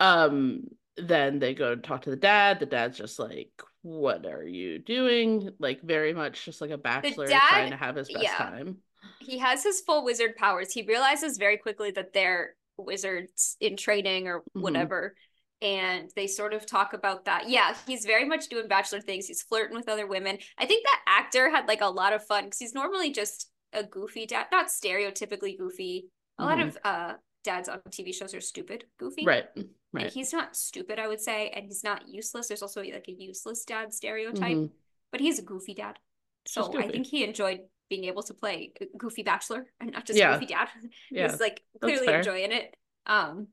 [0.00, 0.64] Um
[0.96, 2.58] then they go to talk to the dad.
[2.58, 3.50] The dad's just like
[3.82, 5.50] what are you doing?
[5.58, 8.36] Like very much just like a bachelor dad- trying to have his best yeah.
[8.36, 8.78] time.
[9.20, 10.72] he has his full wizard powers.
[10.72, 14.62] He realizes very quickly that they're wizards in training or Mhm.
[14.62, 15.14] whatever.
[15.60, 17.48] And they sort of talk about that.
[17.48, 19.26] Yeah, he's very much doing bachelor things.
[19.26, 20.38] He's flirting with other women.
[20.58, 23.84] I think that actor had like a lot of fun because he's normally just a
[23.84, 26.08] goofy dad, not stereotypically goofy.
[26.38, 26.68] A lot Mhm.
[26.68, 29.24] of uh dads on TV shows are stupid, goofy.
[29.24, 29.44] Right.
[29.56, 30.10] And Right.
[30.12, 32.48] he's not stupid, I would say, and he's not useless.
[32.48, 34.70] There's also like a useless dad stereotype, Mhm.
[35.10, 35.98] but he's a goofy dad.
[36.46, 40.32] So I think he enjoyed being able to play goofy bachelor and not just Yeah.
[40.32, 40.68] goofy dad.
[41.10, 41.30] Yeah.
[41.30, 42.74] He's like clearly enjoying it.
[43.06, 43.48] Um,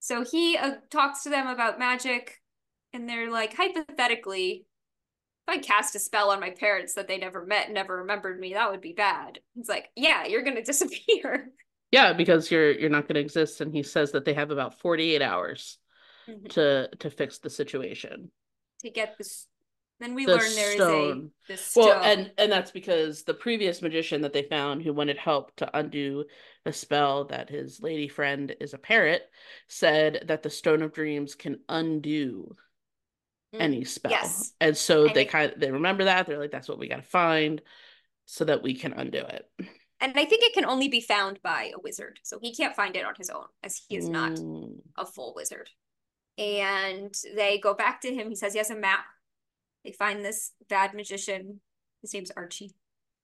[0.00, 2.42] so he uh, talks to them about magic,
[2.92, 4.66] and they're like, hypothetically,
[5.46, 8.54] if I cast a spell on my parents that they never met, never remembered me,
[8.54, 9.40] that would be bad.
[9.54, 11.52] He's like, yeah, you're gonna disappear.
[11.94, 14.80] Yeah, because you're you're not going to exist and he says that they have about
[14.80, 15.78] 48 hours
[16.26, 18.30] to to to fix the situation.
[18.82, 19.46] To get this.
[20.00, 21.30] Then we The learn there is stone.
[21.48, 21.84] a the stone.
[21.86, 25.70] Well, and and that's because the previous magician that they found who wanted help to
[25.78, 26.24] undo
[26.66, 29.22] a spell that his lady friend is a parrot
[29.68, 32.56] said that the stone of dreams can undo
[33.54, 34.10] Mm, any spell.
[34.10, 34.52] yes.
[34.60, 36.26] And so And they it- kind of they remember that.
[36.26, 37.62] They're like that's what we got to find
[38.26, 39.48] so that we can undo it.
[40.00, 42.18] And I think it can only be found by a wizard.
[42.22, 45.32] So he can't find it on his own, as he is not Mm, a full
[45.34, 45.70] wizard.
[46.36, 48.28] And they go back to him.
[48.28, 49.04] He says he has a map.
[49.84, 51.60] They find this bad magician.
[52.02, 52.74] His name's Archie.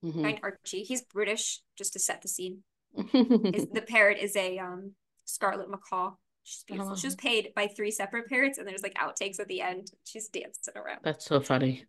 [0.05, 0.23] mhm.
[0.23, 0.85] Find Archie.
[0.85, 2.63] He's British, just to set the scene.
[2.97, 3.73] Mm-hmm.
[3.75, 4.93] the parrot is a um
[5.25, 6.13] scarlet macaw.
[6.45, 6.97] She's beautiful.
[6.97, 7.19] She was Oh.
[7.23, 9.89] paid by three separate parrots, and there's like outtakes at the end.
[10.05, 11.01] She's dancing around.
[11.03, 11.85] That's so funny.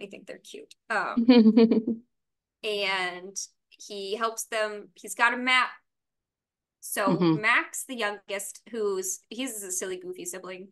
[0.00, 0.74] I think they're cute.
[0.90, 1.24] Um,
[2.64, 3.36] and
[3.78, 4.88] he helps them.
[4.94, 5.70] He's got a map.
[6.80, 7.40] So Mhm.
[7.40, 10.68] Max, the youngest, who's he's a silly, goofy sibling.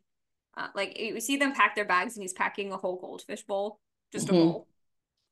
[0.57, 3.79] Uh, like you see them pack their bags, and he's packing a whole goldfish bowl,
[4.13, 4.37] just a Mhm.
[4.37, 4.67] bowl.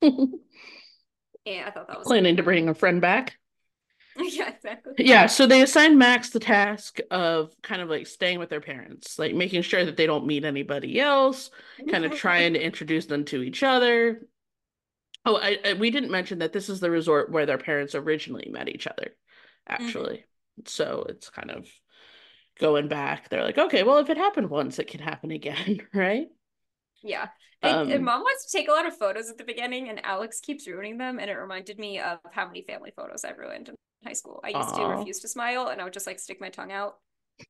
[1.45, 3.37] yeah I thought that was Planning to bring a friend back.
[4.17, 4.93] yeah, exactly.
[4.97, 9.17] Yeah, so they assign Max the task of kind of like staying with their parents,
[9.19, 11.51] like making sure that they don't meet anybody else,
[11.87, 14.21] kind of trying to introduce them to each other.
[15.25, 18.49] Oh, I, I we didn't mention that this is the resort where their parents originally
[18.51, 19.15] met each other,
[19.67, 20.25] actually.
[20.65, 21.67] So it's kind of
[22.59, 23.29] going back.
[23.29, 26.27] They're like, okay, well, if it happened once, it can happen again, right?
[27.01, 27.27] Yeah.
[27.61, 30.03] And, and Um, mom wants to take a lot of photos at the beginning, and
[30.05, 31.19] Alex keeps ruining them.
[31.19, 34.39] And it reminded me of how many family photos I ruined in high school.
[34.43, 36.95] I used to refuse to smile, and I would just like stick my tongue out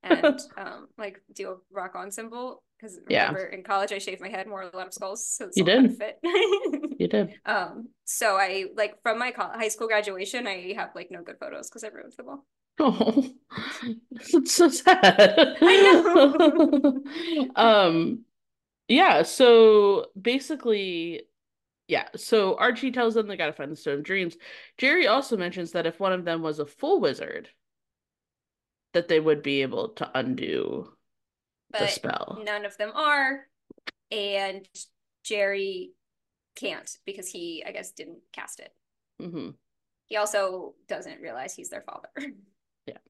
[0.04, 2.64] and um like do a rock on symbol.
[2.80, 3.36] Because Yeah.
[3.52, 5.98] in college I shaved my head and wore a lot of skulls, so You did.
[5.98, 6.20] fit.
[7.00, 7.40] You did.
[7.46, 11.70] um, so I like from my high school graduation, I have like no good photos
[11.70, 12.46] because I ruined them all.
[12.78, 13.30] Oh,
[14.12, 15.58] it's so sad.
[15.62, 17.04] I know.
[17.56, 18.26] um,
[18.90, 21.22] yeah, so basically,
[21.88, 24.36] yeah, so Archie tells them they gotta find the Stone of Dreams.
[24.78, 27.48] Jerry also mentions that if one of them was a full wizard,
[28.94, 30.92] that they would be able to undo
[31.72, 32.42] the spell.
[32.44, 33.48] none of them are,
[34.12, 34.68] and
[35.24, 35.92] Jerry
[36.60, 38.74] can't because he, I guess, didn't cast it.
[39.20, 39.50] hmm
[40.08, 42.10] He also doesn't realize he's their father.
[42.88, 42.98] Yeah.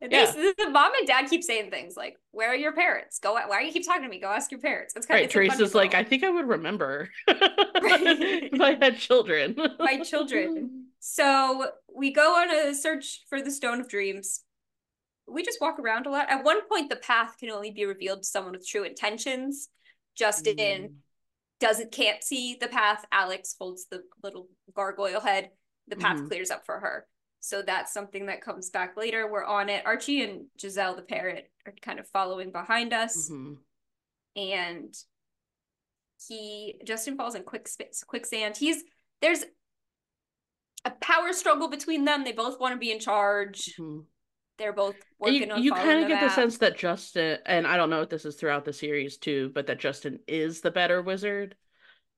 [0.00, 0.32] And Yeah.
[0.32, 3.18] they, the mom and dad keep saying things like, "Where are your parents?
[3.18, 3.34] Go.
[3.34, 4.20] Why do you keep talking to me?
[4.20, 7.08] Go ask your parents." It's kind Right, of Teresa's like, I think I would remember
[7.26, 9.56] if I had children.
[9.80, 10.86] My children.
[11.00, 14.42] So we go on a search for the Stone of Dreams.
[15.26, 16.30] We just walk around a lot.
[16.30, 19.68] At one point, the path can only be revealed to someone with true intentions.
[20.16, 21.02] Justin Mm.
[21.62, 23.04] Doesn't can't see the path.
[23.12, 25.50] Alex holds the little gargoyle head.
[25.86, 26.26] The path Mhm.
[26.28, 27.06] clears up for her.
[27.38, 29.30] So that's something that comes back later.
[29.30, 29.86] We're on it.
[29.86, 33.58] Archie and Giselle the parrot are kind of following behind us, Mhm.
[34.36, 34.94] and
[36.28, 37.68] he Justin falls in quick
[38.06, 38.56] quicksand.
[38.56, 38.82] He's
[39.20, 39.44] there's
[40.84, 42.24] a power struggle between them.
[42.24, 43.76] They both want to be in charge.
[43.76, 44.06] Mhm.
[44.58, 47.76] They're both working you, on you kind of get the sense that Justin, and I
[47.76, 51.02] don't know if this is throughout the series too, but that Justin is the better
[51.02, 51.56] wizard.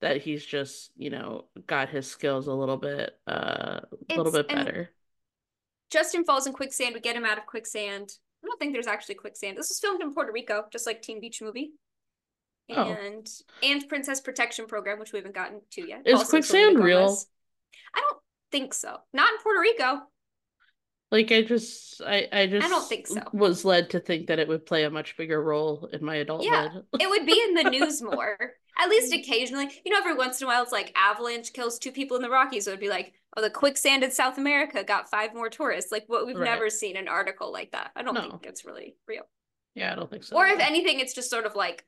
[0.01, 4.49] That he's just, you know, got his skills a little bit, uh, a little bit
[4.49, 4.91] better.
[5.91, 6.95] Justin falls in quicksand.
[6.95, 8.11] We get him out of quicksand.
[8.43, 9.57] I don't think there's actually quicksand.
[9.57, 11.73] This was filmed in Puerto Rico, just like Teen Beach Movie.
[12.71, 12.93] Oh.
[12.93, 13.27] And
[13.63, 16.03] and Princess Protection Program, which we haven't gotten to yet.
[16.05, 17.17] Is Also quicksand real?
[17.95, 18.19] I don't
[18.51, 18.97] think so.
[19.13, 20.03] Not in Puerto Rico.
[21.11, 23.21] Like I just, I, I just I don't think so.
[23.33, 26.51] was led to think that it would play a much bigger role in my adulthood.
[26.53, 26.69] Yeah,
[27.01, 28.37] It would be in the news more.
[28.77, 29.21] At least mm.
[29.21, 29.69] occasionally.
[29.85, 32.31] You know, every once in a while it's like avalanche kills two people in the
[32.31, 32.67] Rockies.
[32.67, 35.93] It would be like, oh, the quicksand in South America got five more tourists.
[35.93, 36.45] Like what we've Right.
[36.45, 37.93] never seen an article like that.
[37.95, 38.23] I don't No.
[38.23, 39.23] think it's really real.
[39.77, 40.37] Yeah, I don't think so.
[40.37, 41.85] Or if anything, it's just sort of like,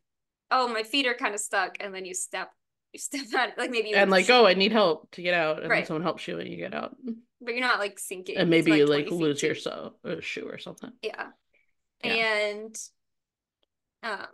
[0.52, 2.50] oh, my feet are kind of stuck, and then you step,
[2.92, 5.56] you step out, like maybe you and like, oh, I need help to get out,
[5.56, 5.86] and then Right.
[5.86, 6.96] someone helps you and you get out,
[7.40, 8.36] but you're not like sinking.
[8.36, 10.92] and maybe you 20 like feet lose your so uh, shoe or something.
[11.02, 11.26] Yeah.
[12.04, 12.12] Yeah.
[12.12, 12.76] And
[14.02, 14.26] um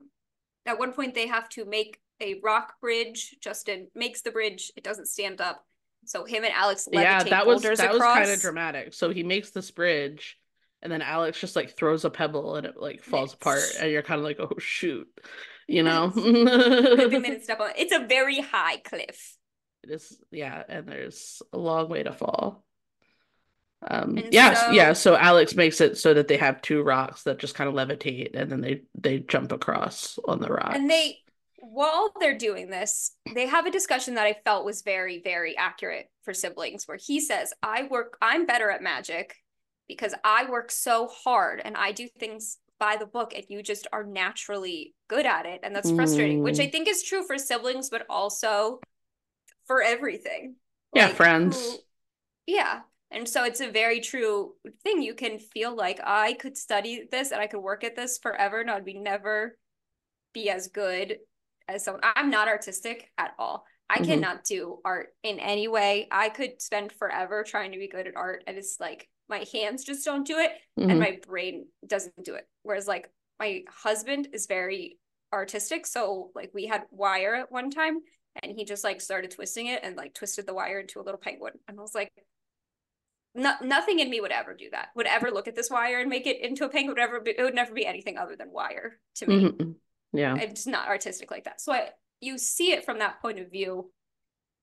[0.66, 3.36] at one point they have to make a rock bridge.
[3.40, 4.70] Justin makes the bridge.
[4.76, 5.64] It doesn't stand up.
[6.04, 8.94] So him and Alex yeah, that was that was kind of dramatic.
[8.94, 10.36] So he makes this bridge,
[10.82, 14.02] and then Alex just like throws a pebble and it like falls apart, and you're
[14.02, 15.06] kind of like, oh shoot,
[15.68, 16.08] you know.
[16.08, 17.70] Good thing step on.
[17.76, 19.36] It's a very high cliff.
[19.84, 22.64] It is, yeah, and there's a long way to fall.
[23.90, 24.92] Um, And yeah, so- yeah.
[24.92, 28.30] So Alex makes it so that they have two rocks that just kind of levitate,
[28.34, 31.18] and then they they jump across on the rock And they
[31.58, 36.10] while they're doing this, they have a discussion that I felt was very, very accurate
[36.24, 39.36] for siblings, where he says, I work, I'm better at magic
[39.88, 43.86] because I work so hard and I do things by the book, and you just
[43.92, 45.60] are naturally good at it.
[45.62, 48.80] And that's frustrating, which I think is true for siblings, but also
[49.68, 50.56] for everything.
[50.94, 51.56] Yeah, Like, friends.
[51.64, 51.78] who-
[52.46, 52.80] yeah.
[53.12, 55.02] And so it's a very true thing.
[55.02, 58.60] You can feel like I could study this and I could work at this forever
[58.60, 59.58] and I'd be never
[60.32, 61.18] be as good
[61.68, 62.02] as someone.
[62.16, 63.64] I'm not artistic at all.
[63.90, 64.06] I Mhm.
[64.06, 66.08] cannot do art in any way.
[66.10, 69.84] I could spend forever trying to be good at art and it's like my hands
[69.84, 70.90] just don't do it Mhm.
[70.90, 72.48] and my brain doesn't do it.
[72.62, 74.98] Whereas like my husband is very
[75.32, 75.86] artistic.
[75.86, 78.00] So like we had wire at one time
[78.42, 81.20] and he just like started twisting it and like twisted the wire into a little
[81.20, 81.54] penguin.
[81.68, 82.10] And I was like,
[83.34, 84.88] no, nothing in me would ever do that.
[84.94, 86.94] Would ever look at this wire and make it into a penguin.
[86.94, 89.44] Would ever be, it would never be anything other than wire to me.
[89.44, 89.74] Mhm.
[90.12, 90.36] Yeah.
[90.36, 91.60] It's not artistic like that.
[91.60, 91.90] So I
[92.20, 93.90] you see it from that point of view.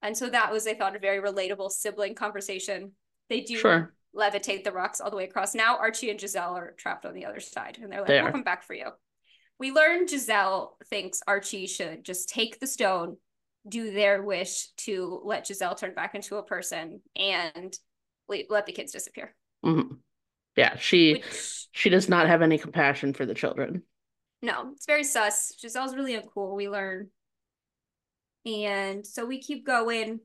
[0.01, 2.93] And so that was, I thought, a very relatable sibling conversation.
[3.27, 3.93] They do Sure.
[4.15, 5.53] levitate the rocks all the way across.
[5.53, 8.31] Now Archie and Giselle are trapped on the other side, and they're like, They "We'll
[8.31, 8.91] come back for you."
[9.57, 13.17] We learn Giselle thinks Archie should just take the stone,
[13.67, 17.77] do their wish to let Giselle turn back into a person, and
[18.49, 19.35] let the kids disappear.
[19.65, 19.97] Mhm.
[20.55, 23.83] Yeah, she Which she does not have any compassion for the children.
[24.41, 25.53] no, it's very sus.
[25.61, 26.55] Giselle's really uncool.
[26.55, 27.09] We learn,
[28.45, 30.19] and so we keep going.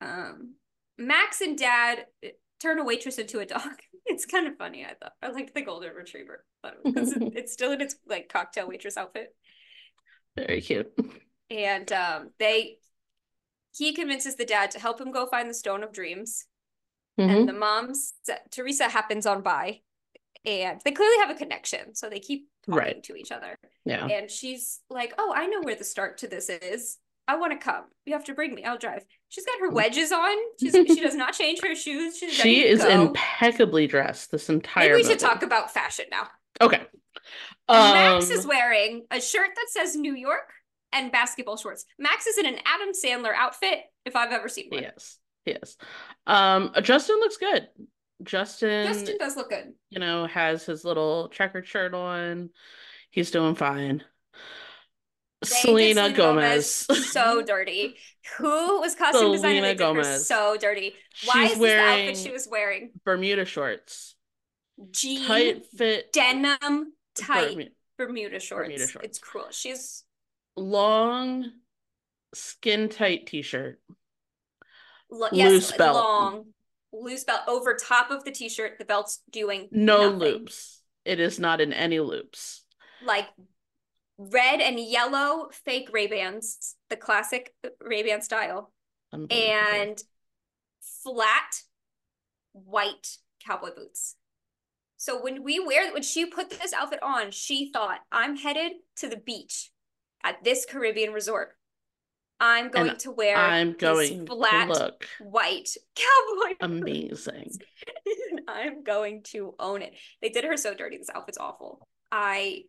[0.00, 0.54] Um,
[0.98, 2.28] Max and Dad uh,
[2.60, 3.62] turn a waitress into a dog.
[4.08, 4.84] It's kind of funny.
[4.84, 8.28] I thought I liked the golden retriever, but because it, it's still in its like
[8.28, 9.34] cocktail waitress outfit,
[10.36, 10.92] Very cute.
[11.50, 12.76] and um, they
[13.76, 16.46] he convinces the dad to help him go find the Stone of Dreams,
[17.18, 17.40] Mhm.
[17.40, 18.12] and the mom's
[18.50, 19.80] Teresa happens on by,
[20.44, 23.02] and they clearly have a connection, so they keep talking Right.
[23.04, 23.58] to each other.
[23.84, 24.06] Yeah.
[24.06, 26.98] And she's like, "Oh, I know where the start to this is.
[27.28, 27.84] I want to come.
[28.04, 28.64] You have to bring me.
[28.64, 30.36] I'll drive." She's got her wedges on.
[30.60, 32.18] She's, she does not change her shoes.
[32.18, 32.88] She's She is go.
[32.90, 36.28] impeccably dressed this entire Maybe we should talk about fashion now.
[36.60, 36.86] Okay.
[37.68, 40.52] Max Um, is wearing a shirt that says New York
[40.92, 41.84] and basketball shorts.
[41.98, 44.82] Max is in an Adam Sandler outfit, if I've ever seen one.
[44.82, 45.18] Yes.
[45.46, 45.76] Yes.
[46.26, 47.68] Um Justin looks good.
[48.22, 49.74] Justin, Justin does look good.
[49.90, 52.50] you know, has his little checkered shirt on.
[53.10, 54.02] He's doing fine.
[55.42, 56.86] They Selena Gomez.
[57.10, 57.96] so dirty.
[58.38, 59.56] Who was costume designer?
[59.60, 60.26] Selena They her Gomez.
[60.26, 60.94] so dirty.
[61.26, 62.90] Why She's is this the outfit wearing she was wearing?
[63.04, 64.14] Bermuda shorts.
[64.90, 68.68] Jean Tight fit denim tight Bermu- Bermuda shorts.
[68.68, 69.06] Bermuda shorts.
[69.06, 69.46] It's cruel.
[69.50, 70.04] She's
[70.56, 71.50] long
[72.34, 73.78] skin tight t-shirt.
[75.32, 75.94] Yes, Loose belt.
[75.96, 76.44] long
[76.92, 78.78] loose belt over top of the t-shirt.
[78.78, 80.18] The belt's doing No nothing.
[80.18, 80.80] loops.
[81.04, 82.64] It is not in any loops.
[83.04, 83.26] Like
[84.18, 88.72] red and yellow fake Ray Bans, the classic Ray Ban style,
[89.12, 90.02] and
[91.02, 91.60] flat
[92.52, 94.16] white cowboy boots.
[94.96, 99.08] So when we wear when she put this outfit on, she thought, I'm headed to
[99.08, 99.70] the beach
[100.24, 101.55] at this Caribbean resort.
[102.38, 107.52] I'm going And to wear I'm going flat look white cowboy amazing.
[108.46, 109.94] I'm going to own it.
[110.20, 110.98] They did her so dirty.
[110.98, 111.86] This outfit's awful.
[112.12, 112.62] I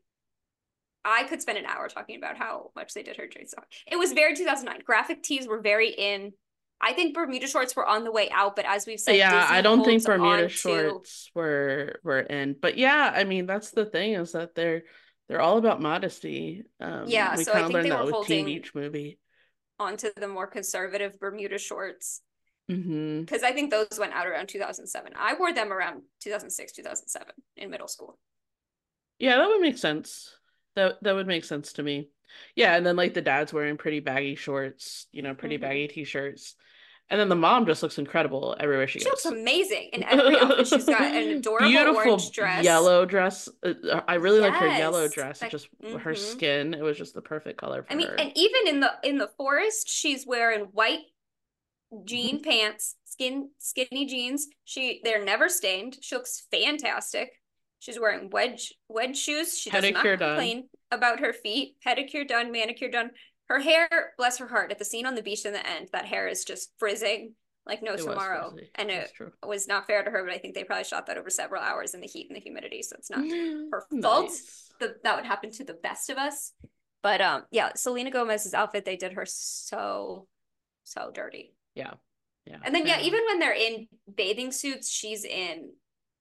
[1.04, 3.48] I could spend an hour talking about how much they did her dirty.
[3.48, 3.58] So
[3.90, 4.82] it was very 2009.
[4.86, 6.34] Graphic tees were very in.
[6.80, 9.58] I think Bermuda shorts were on the way out, but as we've said, yeah, Disney
[9.58, 12.56] I don't think Bermuda on to- shorts were were in.
[12.62, 14.84] But yeah, I mean that's the thing is that they're
[15.28, 16.64] they're all about modesty.
[16.80, 19.20] Um Yeah, we so I kind of think they that were holding- Beach movie.
[19.80, 22.22] Onto the more conservative Bermuda shorts
[22.68, 25.14] because I think those went out around 2007.
[25.16, 28.20] I wore them around 2006, 2007 in middle school.
[29.20, 30.36] Yeah, that would make sense.
[30.76, 32.10] That that would make sense to me.
[32.56, 35.62] Yeah, and then like the dad's wearing pretty baggy shorts, you know, pretty Mhm.
[35.62, 36.56] baggy t-shirts.
[37.10, 39.22] And then the mom just looks incredible everywhere she She goes.
[39.22, 40.68] She looks amazing in every outfit.
[40.68, 42.66] She's got an adorable Beautiful orange dress.
[42.66, 43.48] yellow dress.
[43.64, 45.42] Uh, I really like her yellow dress.
[45.42, 46.18] Like- just her mhm.
[46.18, 48.16] skin, it was just the perfect color for I mean, her.
[48.16, 51.00] and even in the in the forest, she's wearing white
[52.04, 54.48] jean pants, skin skinny jeans.
[54.66, 55.98] She they're never stained.
[56.02, 57.30] She looks fantastic.
[57.80, 59.58] She's wearing wedge wedge shoes.
[59.58, 60.30] She does not Pedicure done.
[60.36, 61.76] complain about her feet.
[61.86, 63.12] Pedicure done, manicure done.
[63.48, 66.06] Her hair, bless her heart, at the scene on the beach in the end, that
[66.06, 67.34] hair is just frizzing
[67.66, 68.56] like no It tomorrow.
[68.76, 69.12] And it
[69.46, 71.94] was not fair to her, but I think they probably shot that over several hours
[71.94, 73.20] in the heat and the humidity, so it's not
[73.72, 74.26] her fault.
[74.30, 74.72] Nice.
[74.80, 76.54] the, that would happen to the best of us.
[77.04, 80.28] But um, yeah, Selena Gomez's outfit, they did her so,
[80.84, 81.54] so dirty.
[81.76, 81.94] Yeah.
[82.46, 82.58] Yeah.
[82.64, 85.72] And then yeah, Fair even when they're in bathing suits, she's in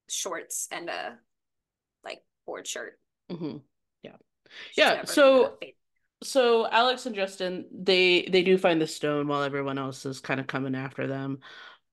[0.09, 1.17] shorts and a
[2.05, 2.99] like board shirt.
[3.31, 3.63] Mhm.
[4.03, 4.17] Yeah.
[4.71, 5.59] She's Yeah, so-
[6.23, 10.41] So Alex and Justin, they they do find the stone while everyone else is kind
[10.41, 11.41] of coming after them,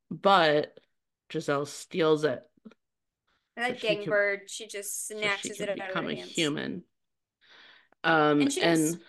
[0.09, 0.79] but
[1.31, 2.41] Giselle steals it
[3.55, 6.09] and that so she can- gangbird, she just so she snatches it out of her
[6.09, 6.31] a hands.
[6.31, 6.83] human.
[8.03, 8.99] Um, And and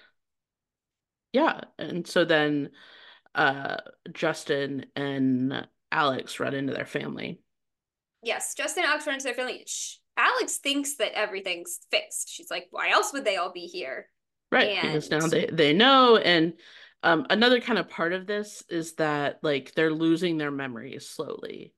[1.33, 2.71] yeah, and so then
[3.35, 3.79] uh
[4.13, 7.41] Justin and Alex run into their family.
[8.23, 9.67] Yes, Justin and Alex run into their family.
[10.17, 12.29] Alex thinks that everything's fixed.
[12.29, 14.09] She's like, why else would they all be here?
[14.55, 16.55] Right, because now they they know and
[17.03, 21.75] um another kind of part of this is that like they're losing their memories slowly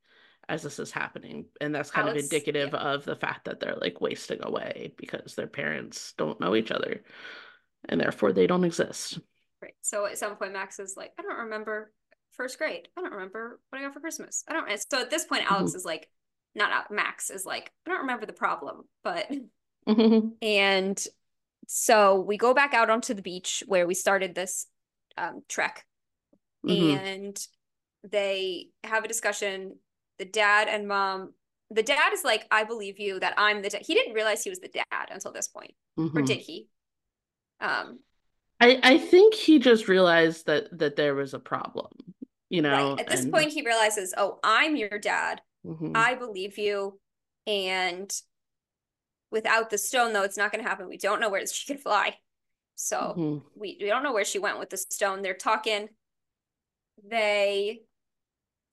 [0.48, 3.76] as this is happening and that's kind of Alex- indicative of the fact that they're
[3.76, 7.02] like wasting away because their parents don't know each other
[7.88, 9.18] and therefore they don't exist.
[9.62, 9.74] Right.
[9.82, 11.92] So at some point, Max is like, I don't remember
[12.32, 12.88] first grade.
[12.96, 14.44] I don't remember what I got for Christmas.
[14.48, 14.68] I don't.
[14.70, 15.76] And so at this point, Alex Mm-hmm.
[15.78, 16.08] is like,
[16.54, 18.84] not Max is like, I don't remember the problem.
[19.02, 19.26] But
[19.88, 20.36] Mhm.
[20.42, 21.06] and
[21.66, 24.66] so we go back out onto the beach where we started this
[25.16, 25.84] um, trek,
[26.64, 26.98] Mhm.
[26.98, 27.46] and
[28.10, 29.78] they have a discussion.
[30.18, 31.34] the dad and mom.
[31.70, 33.82] The dad is like, I believe you that I'm the dad.
[33.84, 36.16] He didn't realize he was the dad until this point, Mhm.
[36.16, 36.68] or did he?
[37.60, 38.00] Um,
[38.60, 41.92] I I think he just realized that that there was a problem,
[42.48, 43.00] you know, right.
[43.00, 45.42] At this and point, he realizes, oh, I'm your dad.
[45.66, 45.92] Mhm.
[45.94, 46.98] I believe you.
[47.46, 48.10] And
[49.30, 50.88] without the stone, though, it's not going to happen.
[50.88, 52.16] We don't know where she could fly.
[52.74, 53.42] So Mhm.
[53.54, 55.22] we, we don't know where she went with the stone.
[55.22, 55.88] They're talking.
[57.08, 57.82] They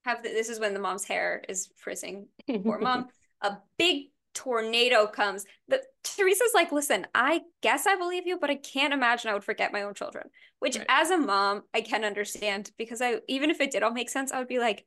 [0.06, 2.28] have the, this is when the mom's hair is frizzing.
[2.64, 3.08] Poor mom.
[3.42, 5.46] A big tornado comes.
[5.68, 9.44] The Teresa's like, listen, I guess I believe you, but I can't imagine I would
[9.44, 10.30] forget my own children.
[10.60, 10.86] Which, Right.
[10.90, 14.32] as a mom, I can understand because I even if it did all make sense,
[14.32, 14.86] I would be like,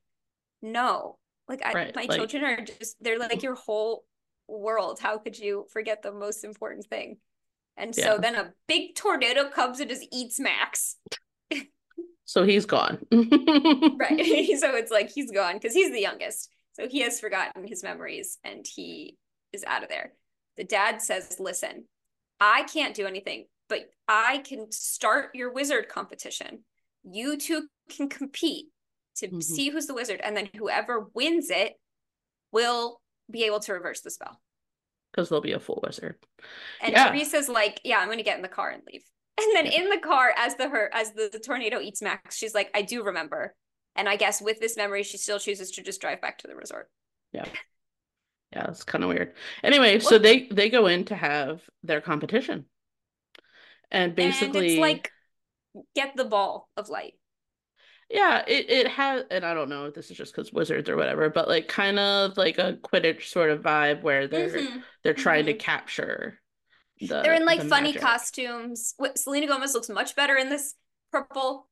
[0.62, 4.04] no, like I, Right, my like- children are just they're like your whole
[4.48, 4.98] world.
[5.00, 7.18] How could you forget the most important thing?
[7.76, 8.18] And so Yeah.
[8.18, 10.96] then a big tornado comes and just eats Max.
[12.28, 12.98] So he's gone.
[13.12, 14.58] Right.
[14.58, 16.50] so it's like he's gone because he's the youngest.
[16.72, 19.16] So he has forgotten his memories and he
[19.52, 20.12] is out of there.
[20.56, 21.84] The dad says, Listen,
[22.40, 26.64] I can't do anything, but I can start your wizard competition.
[27.04, 28.66] You two can compete
[29.18, 29.42] to Mhm.
[29.42, 31.74] see who's the wizard, and then whoever wins it
[32.52, 33.00] will
[33.30, 34.40] be able to reverse the spell.
[35.12, 36.16] Because they'll be a full wizard.
[36.82, 37.10] And Yeah.
[37.10, 39.02] Teresa's like, Yeah, I'm gonna get in the car and leave.
[39.38, 42.54] And then in the car, as the her as the, the tornado eats Max, she's
[42.54, 43.54] like, I do remember.
[43.94, 46.56] And I guess with this memory, she still chooses to just drive back to the
[46.56, 46.90] resort.
[47.32, 47.44] Yeah,
[48.52, 49.34] Yeah, it's kind of weird.
[49.62, 52.64] Anyway, so they they go in to have their competition.
[53.90, 55.12] And basically and it's like
[55.94, 57.14] get the ball of light.
[58.08, 60.96] Yeah, it, it has, and I don't know if this is just because wizards or
[60.96, 64.84] whatever, but like kind of like a Quidditch sort of vibe where they're Mhm.
[65.02, 65.58] they're trying to Mhm.
[65.58, 66.38] capture
[67.00, 68.02] the They're in like funny magic.
[68.02, 68.94] costumes.
[69.16, 70.74] Selena Gomez looks much better in this
[71.10, 71.68] purple,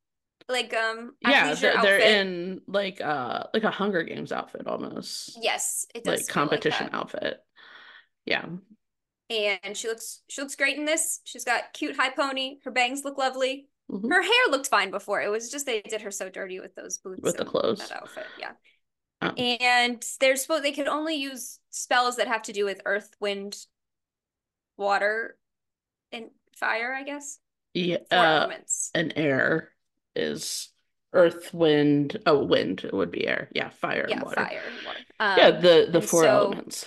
[0.49, 5.85] like um Yeah, they're, they're in like uh like a Hunger Games outfit almost, Yes,
[5.95, 6.93] it does like competition that.
[6.93, 7.39] outfit.
[8.25, 8.45] Yeah,
[9.29, 11.21] And she looks she looks great in this.
[11.23, 12.59] She's got cute high pony.
[12.63, 13.67] Her bangs look lovely.
[13.91, 14.09] Mhm.
[14.09, 15.21] Her hair looked fine before.
[15.21, 17.79] It was just they did her so dirty with those boots With the clothes.
[17.79, 18.25] that outfit.
[18.39, 18.53] Yeah.
[19.21, 19.29] Oh.
[19.29, 23.55] And they're supposed they could only use spells that have to do with earth, wind,
[24.77, 25.37] water,
[26.11, 27.39] and fire, I guess.
[27.73, 27.97] yeah.
[28.09, 28.91] Four Uh, elements.
[28.95, 29.71] and air
[30.15, 30.69] is
[31.13, 32.21] earth, wind.
[32.25, 33.49] Oh, wind would be air.
[33.53, 34.35] Yeah, fire Yeah, and water.
[34.35, 34.99] fire and water.
[35.19, 36.85] Um, Yeah, the the four so- elements.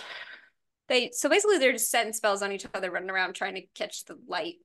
[0.87, 4.05] They so basically they're just setting spells on each other, running around trying to catch
[4.05, 4.55] the light.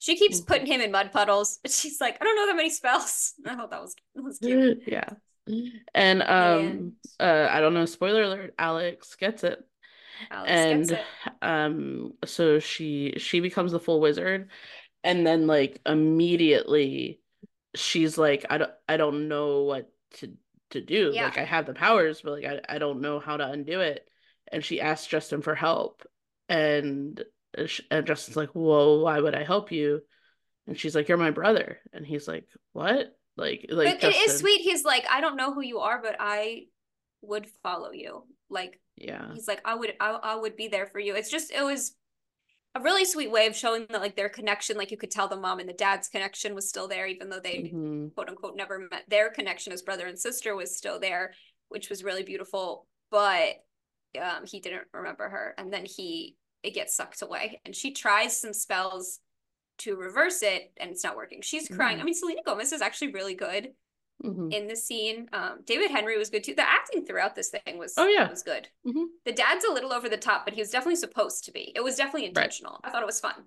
[0.00, 0.46] She keeps Mhm.
[0.48, 3.34] putting him in mud puddles, but she's like, I don't know that many spells.
[3.46, 4.82] I thought that was that was cute.
[4.86, 5.08] Yeah.
[5.94, 9.62] And um And uh I don't know, spoiler alert, Alex gets it.
[10.30, 11.06] Alex and gets it.
[11.42, 14.50] um so she she becomes the full wizard
[15.04, 17.20] and then like immediately
[17.74, 20.32] she's like I don't I don't know what to
[20.70, 21.10] to do.
[21.14, 21.24] Yeah.
[21.24, 24.08] Like I have the powers, but like I, I don't know how to undo it.
[24.52, 26.04] And she asks Justin for help
[26.48, 27.22] and
[27.90, 30.00] and Justin's like, "Whoa, why would I help you?"
[30.66, 34.22] And she's like, "You're my brother." And he's like, "What?" Like like But it is
[34.22, 34.60] Justin- sweet.
[34.60, 36.64] He's like, I don't know who you are, but I
[37.22, 38.26] would follow you.
[38.50, 39.32] Like Yeah.
[39.32, 41.14] he's like, I would I, I would be there for you.
[41.14, 41.94] It's just it was
[42.74, 45.36] a really sweet way of showing that like their connection, like you could tell the
[45.36, 48.14] mom and the dad's connection was still there, even though they Mhm.
[48.14, 51.32] quote unquote never met their connection as brother and sister was still there
[51.68, 53.54] which was really beautiful but
[54.20, 58.38] um he didn't remember her and then he it gets sucked away and she tries
[58.40, 59.20] some spells
[59.78, 62.00] to reverse it and it's not working she's crying Mhm.
[62.00, 63.74] i mean selena gomez is actually really good
[64.22, 64.52] Mhm.
[64.52, 67.94] in the scene um David Henrie was good too the acting throughout this thing was
[67.96, 68.28] Oh, yeah.
[68.28, 69.06] was good Mhm.
[69.24, 71.82] the dad's a little over the top but he was definitely supposed to be it
[71.82, 73.46] was definitely intentional i thought it was fun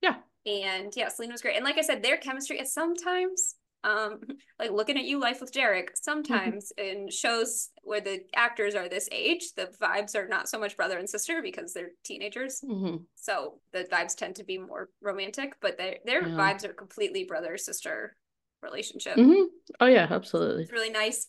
[0.00, 0.20] Yeah.
[0.46, 1.56] and yeah, Selena was great.
[1.56, 3.54] And like I said, their chemistry is sometimes,
[3.84, 4.20] um,
[4.58, 9.08] like looking at you, Life with Derek, sometimes in shows where the actors are this
[9.12, 12.60] age, the vibes are not so much brother and sister because they're teenagers.
[12.62, 13.06] Mhm.
[13.16, 16.36] So the vibes tend to be more romantic, but their their Yeah.
[16.36, 18.16] vibes are completely brother sister
[18.62, 19.18] relationship.
[19.18, 19.46] Mhm.
[19.80, 20.64] Oh yeah, absolutely.
[20.64, 21.26] It's really nice.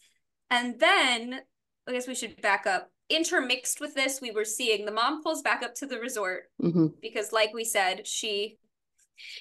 [0.49, 1.41] And then
[1.87, 2.89] I guess we should back up.
[3.09, 6.87] Intermixed with this, we were seeing the mom pulls back up to the resort hmm
[7.01, 8.57] because like we said she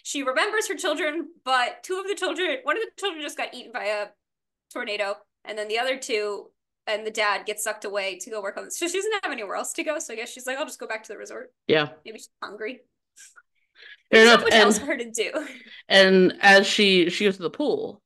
[0.02, 3.54] she remembers her children but two of the children one of the children just got
[3.54, 4.06] eaten by a
[4.72, 5.14] tornado
[5.44, 6.46] and then the other two
[6.86, 8.76] and the dad gets sucked away to go work on this.
[8.76, 10.00] So she doesn't have anywhere else to go.
[10.00, 11.52] So i guess she's like i'll just go back to the resort.
[11.68, 11.90] Yeah.
[12.04, 12.80] maybe she's hungry.
[14.10, 14.40] Fair there's enough.
[14.40, 15.30] not much And- else for her to do.
[15.88, 18.02] And as she she goes to the pool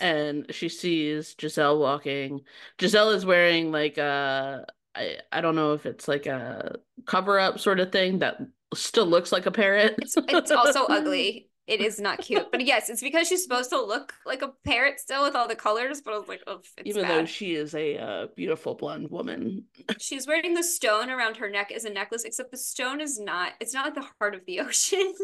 [0.00, 2.42] and she sees Giselle walking,
[2.80, 6.76] Giselle is wearing like a I I don't know if it's like a
[7.06, 8.38] cover up sort of thing that
[8.74, 9.94] still looks like a parrot.
[9.98, 12.50] it's, it's also ugly It is not cute.
[12.50, 15.56] But yes, it's because she's supposed to look like a parrot still with all the
[15.56, 17.10] colors, but I was like, oh, it's Even bad.
[17.10, 19.64] though she is a uh, beautiful blonde woman.
[19.98, 23.52] She's wearing the stone around her neck as a necklace, except the stone is not,
[23.60, 25.14] it's not like the heart of the ocean.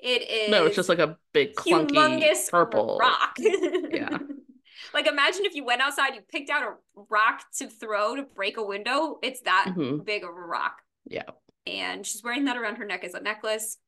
[0.00, 3.36] it is No, it's just like a big clunky purple rock.
[3.38, 4.18] Yeah.
[4.94, 6.74] Like imagine if you went outside, you picked out a
[7.10, 9.18] rock to throw to break a window.
[9.22, 10.04] It's that Mhm.
[10.04, 10.82] big of a rock.
[11.06, 11.24] Yeah.
[11.66, 13.78] And she's wearing that around her neck as a necklace.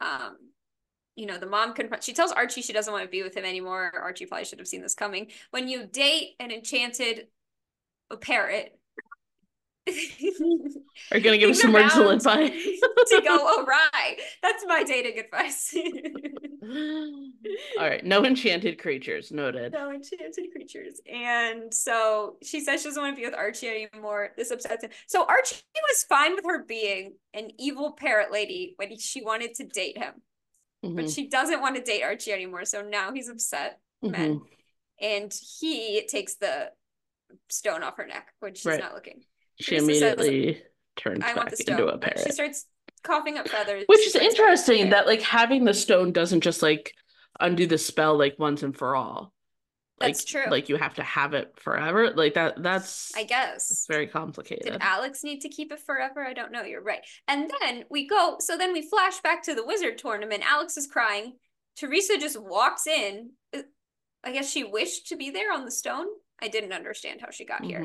[0.00, 0.36] Um,
[1.16, 3.44] you know, the mom confront she tells Archie she doesn't want to be with him
[3.44, 3.92] anymore.
[4.00, 5.30] Archie probably should have seen this coming.
[5.50, 7.26] When you date an enchanted
[8.10, 8.78] a parrot,
[9.88, 9.92] Are
[11.16, 12.48] you gonna give us some words to live by?
[12.48, 14.18] to go awry.
[14.42, 15.74] That's my dating advice.
[17.78, 19.72] All right, no enchanted creatures noted.
[19.72, 21.00] no enchanted creatures.
[21.10, 24.30] And so she says she doesn't want to be with Archie anymore.
[24.36, 24.90] This upsets him.
[25.06, 25.56] So Archie
[25.90, 30.14] was fine with her being an evil parrot lady when she wanted to date him,
[30.82, 32.64] but Mhm, she doesn't want to date Archie anymore.
[32.64, 34.40] So now he's upset, men.
[35.00, 36.72] and he takes the
[37.48, 38.80] stone off her neck when she's Right.
[38.80, 39.24] not looking.
[39.60, 40.62] She Teresa says, immediately
[40.96, 42.20] turns I back into a parrot.
[42.26, 42.66] She starts
[43.02, 43.84] coughing up feathers.
[43.86, 46.92] Which is interesting that like having the stone doesn't just like
[47.40, 49.32] undo the spell like once and for all.
[50.00, 50.44] Like, That's true.
[50.48, 52.12] Like you have to have it forever.
[52.14, 54.72] Like that that's I guess it's very complicated.
[54.72, 56.24] Did Alex need to keep it forever?
[56.24, 56.62] I don't know.
[56.62, 57.00] You're right.
[57.26, 60.44] And then we go, so then we flash back to the wizard tournament.
[60.46, 61.34] Alex is crying.
[61.76, 63.30] Teresa just walks in.
[63.56, 63.62] Uh,
[64.22, 66.06] I guess she wished to be there on the stone.
[66.40, 67.84] I didn't understand how she got here.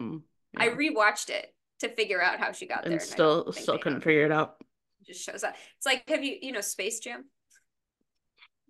[0.55, 0.75] I yeah.
[0.75, 1.47] rewatched it
[1.79, 2.91] to figure out how she got there.
[2.91, 4.57] and I still still couldn't figure it out.
[5.05, 5.55] Just shows up.
[5.77, 7.25] It's like, have you, you know, Space Jam?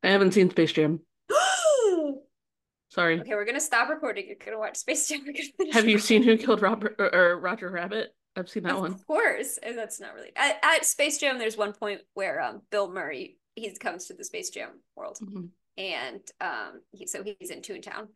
[0.03, 0.99] I haven't seen Space Jam.
[2.89, 3.19] Sorry.
[3.21, 4.27] Okay, we're gonna stop recording.
[4.27, 5.21] You're gonna watch Space Jam.
[5.25, 6.21] We're gonna finish Have you seen.
[6.23, 8.13] Who Killed Robert or, or Roger Rabbit?
[8.35, 8.93] I've seen that of one.
[8.93, 11.39] Of course, and that's not really at, at Space Jam.
[11.39, 15.49] There's one point where um Bill Murray he comes to the Space Jam world, Mhm.
[15.77, 18.07] and um he so he's in Toontown,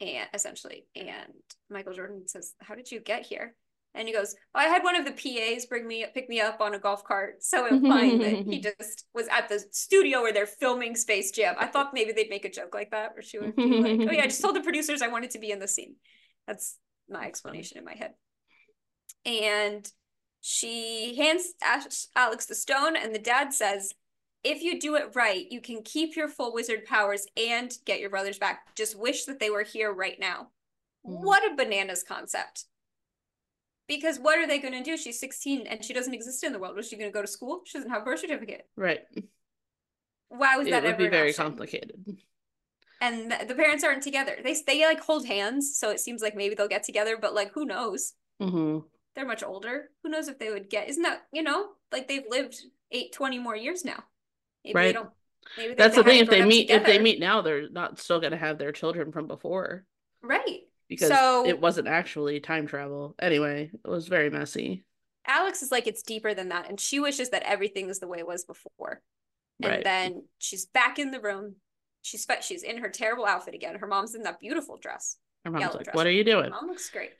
[0.00, 1.32] and essentially, and
[1.68, 3.54] Michael Jordan says, "How did you get here?"
[3.94, 6.74] And he goes, "I had one of the PAs bring me pick me up on
[6.74, 10.96] a golf cart." So implying that he just was at the studio where they're filming
[10.96, 11.56] Space Jam.
[11.58, 14.12] I thought maybe they'd make a joke like that, where she would be like, "Oh
[14.12, 15.96] yeah, I just told the producers I wanted to be in the scene."
[16.46, 16.78] That's
[17.08, 18.14] my explanation in my head.
[19.24, 19.90] And
[20.40, 21.52] she hands
[22.16, 23.92] Alex the stone, and the dad says,
[24.44, 28.10] if you do it right, you can keep your full wizard powers and get your
[28.10, 28.74] brothers back.
[28.74, 30.48] Just wish that they were here right now.
[31.06, 31.20] Mhm.
[31.20, 32.64] What a bananas concept.
[33.96, 34.96] Because what are they going to do?
[34.96, 36.76] She's 16 and she doesn't exist in the world.
[36.76, 37.62] Was she going to go to school?
[37.64, 38.68] She doesn't have a birth certificate.
[38.76, 39.00] Right.
[40.28, 41.44] Why was It that would ever be very option?
[41.44, 42.18] complicated.
[43.00, 44.36] And the, the parents aren't together.
[44.42, 47.16] They they like hold hands, so it seems like maybe they'll get together.
[47.20, 48.14] But like, who knows?
[48.40, 48.78] hmm
[49.14, 49.90] They're much older.
[50.02, 50.88] Who knows if they would get?
[50.88, 52.56] Isn't that you know like they've lived
[52.90, 54.04] eight, 20 more years now?
[54.64, 54.94] Maybe they Right.
[54.94, 55.10] don't.
[55.56, 56.20] Maybe That's the thing.
[56.20, 59.26] If they meet, if they meet now, they're not still gonna have their children from
[59.26, 59.84] before
[60.22, 60.62] right?
[60.94, 63.14] Because So- it wasn't actually time travel.
[63.18, 64.84] Anyway, it was very messy.
[65.26, 68.18] Alex is like it's deeper than that, and she wishes that everything is the way
[68.18, 69.00] it was before.
[69.62, 69.84] And Right.
[69.84, 71.56] then she's back in the room.
[72.02, 73.76] She's she's in her terrible outfit again.
[73.76, 75.18] Her mom's in that beautiful dress.
[75.44, 75.94] Her mom's like, dress.
[75.94, 77.12] "What are you doing?" Mom looks great.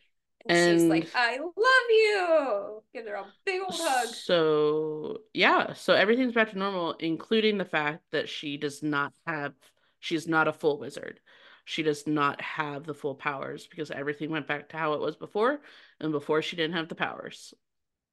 [0.47, 1.55] And, she's like, I love
[1.89, 2.83] you.
[2.93, 4.09] Give her a big old hug.
[4.09, 9.55] So yeah, so everything's back to normal, including the fact that she does not have,
[10.01, 11.21] she's not a full wizard.
[11.65, 15.17] She does not have the full powers because everything went back to how it was
[15.17, 15.61] before,
[16.01, 17.55] and before she didn't have the powers.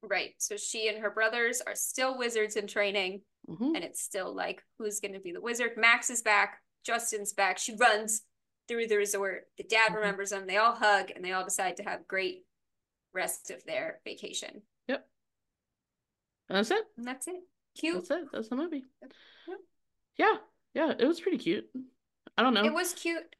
[0.02, 0.34] Right.
[0.38, 3.74] So she and her brothers are still wizards in training, Mhm.
[3.74, 5.76] and it's still like, who's going to be the wizard?
[5.76, 6.62] Max is back.
[6.84, 7.58] Justin's back.
[7.58, 8.22] She runs
[8.68, 9.50] through the resort.
[9.56, 9.96] The dad Mhm.
[9.96, 10.46] remembers them.
[10.46, 12.46] They all hug, and they all decide to have great
[13.12, 14.62] rest of their vacation.
[14.86, 15.06] Yep
[16.48, 16.84] and that's it.
[16.96, 17.42] And that's it.
[17.76, 17.94] Cute.
[17.94, 18.28] That's it.
[18.32, 18.84] That's the movie.
[20.16, 20.36] Yeah,
[20.74, 21.70] yeah, it was pretty cute.
[22.36, 22.64] I don't know.
[22.64, 23.36] It was cute.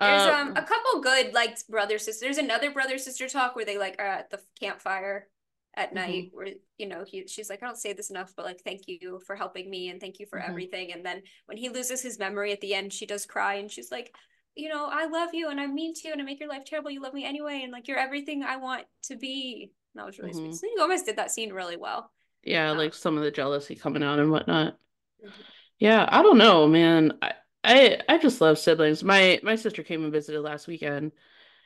[0.00, 2.24] There's Uh, um a couple good like brother sister.
[2.26, 5.28] There's another brother sister talk where they like are at the campfire
[5.74, 5.94] at Mm-hmm.
[5.94, 8.82] night where you know he she's like I don't say this enough but like thank
[8.88, 10.48] you for helping me and thank you for Mhm.
[10.48, 13.70] everything and then when he loses his memory at the end she does cry and
[13.70, 14.14] she's like
[14.54, 16.90] you know I love you and I mean to and I make your life terrible
[16.90, 20.18] you love me anyway and like you're everything I want to be and that was
[20.18, 20.34] really Mhm.
[20.34, 20.54] sweet.
[20.54, 22.10] Selena Gomez did that scene really well.
[22.42, 24.78] yeah, uh, like some of the jealousy coming out and whatnot.
[25.22, 25.44] Mhm.
[25.78, 27.18] Yeah, I don't know, man.
[27.20, 27.34] I,
[27.66, 29.02] I I just love siblings.
[29.04, 31.12] My my sister came and visited last weekend.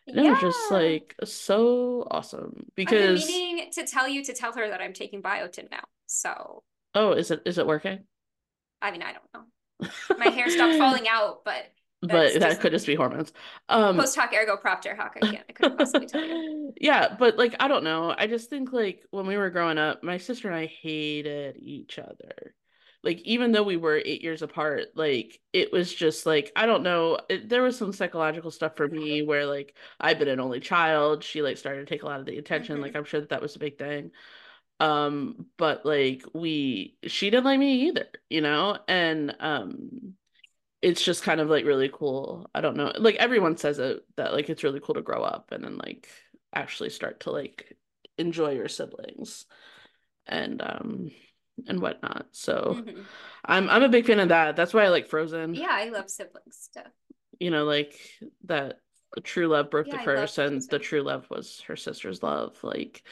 [0.07, 4.33] And it was just like so awesome I've been because meaning to tell you to
[4.33, 5.85] tell her that I'm taking biotin now.
[6.07, 8.01] So oh, is it is it working?
[8.83, 9.91] I mean I don't know.
[10.19, 11.67] My hair stopped falling out, but
[12.03, 13.33] But that just- could just be hormones.
[13.69, 15.17] Um post hoc ergo propter hoc.
[15.17, 15.45] I can't.
[15.49, 16.73] I couldn't possibly tell you.
[16.81, 18.15] Yeah, but like I don't know.
[18.17, 21.99] I just think like when we were growing up, my sister and I hated each
[21.99, 22.55] other.
[23.03, 26.83] Like even though we were eight years apart like it was just like i don't
[26.83, 30.61] know it, there was some psychological stuff for me where like i've been an only
[30.61, 32.83] child she like started to take a lot of the attention Mhm.
[32.83, 34.11] like i'm sure that that was a big thing.
[34.81, 38.79] Um but like we she didn't like me either you know?
[38.89, 40.15] And um
[40.83, 44.33] it's just kind of like really cool i don't know like everyone says it that
[44.33, 46.09] like it's really cool to grow up and then like
[46.55, 47.77] actually start to like
[48.19, 49.47] enjoy your siblings.
[50.27, 51.11] And um
[51.69, 53.07] and whatnot so Mhm.
[53.45, 56.11] i'm i'm a big fan of that that's why i like frozen Yeah, I love
[56.11, 56.93] sibling stuff.
[57.39, 57.99] you know like
[58.45, 58.81] that
[59.15, 62.57] the true love broke Yeah, the curse and the true love was her sister's love
[62.63, 63.03] like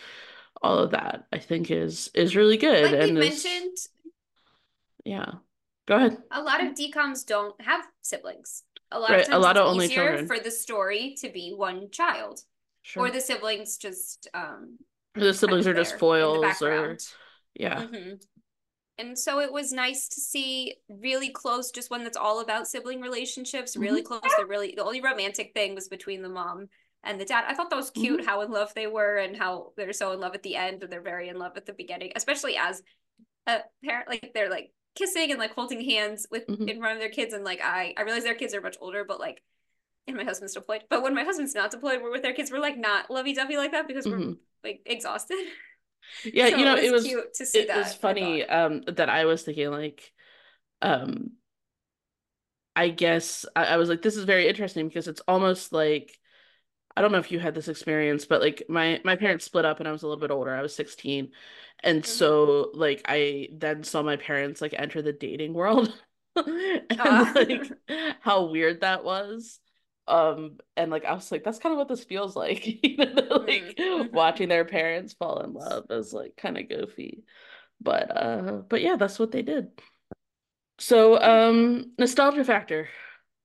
[0.62, 3.76] all of that i think is is really good Like and mentioned,
[5.04, 5.32] yeah
[5.86, 8.62] go ahead a lot of DCOMs don't have siblings.
[8.90, 10.26] A lot of Right, a lot of only easier children.
[10.26, 12.40] for the story to be one child.
[12.82, 14.78] sure Or the siblings just um
[15.16, 16.98] Or the siblings are just there in the foils or
[17.54, 18.20] yeah Mhm.
[18.98, 23.00] And so it was nice to see really close, just one that's all about sibling
[23.00, 24.18] relationships, really Mm-hmm.
[24.18, 24.32] close.
[24.36, 26.68] They're really the only romantic thing was between the mom
[27.04, 27.44] and the dad.
[27.46, 28.26] I thought that was cute Mhm.
[28.26, 30.92] how in love they were and how they're so in love at the end and
[30.92, 32.82] they're very in love at the beginning, especially as
[33.46, 36.68] a parent, like they're like kissing and like holding hands with Mhm.
[36.68, 37.32] in front of their kids.
[37.34, 39.40] And like I I realize their kids are much older, but like
[40.08, 40.84] and my husband's deployed.
[40.88, 43.56] But when my husband's not deployed, we're with our kids, we're like not lovey dovey
[43.58, 44.38] like that because we're Mhm.
[44.64, 45.38] like exhausted.
[46.24, 47.76] yeah So you know it it was cute to see it that.
[47.76, 50.12] was funny um that i was thinking like
[50.82, 51.32] um
[52.76, 56.18] i guess I, I was like this is very interesting because it's almost like
[56.96, 59.80] I don't know if you had this experience, but like my my parents split up
[59.80, 60.54] and I was a little bit older.
[60.54, 61.32] I was 16.
[61.84, 62.06] And Mhm.
[62.06, 65.94] so like I then saw my parents like enter the dating world
[66.36, 67.34] and Ah.
[67.34, 67.72] like
[68.20, 69.60] how weird that was.
[70.08, 72.64] Um and like I was like that's kind of what this feels like.
[72.84, 74.12] You know, like Mhm.
[74.12, 77.24] watching their parents fall in love is like kind of goofy.
[77.80, 79.68] But uh but yeah, that's what they did.
[80.78, 82.88] So um nostalgia factor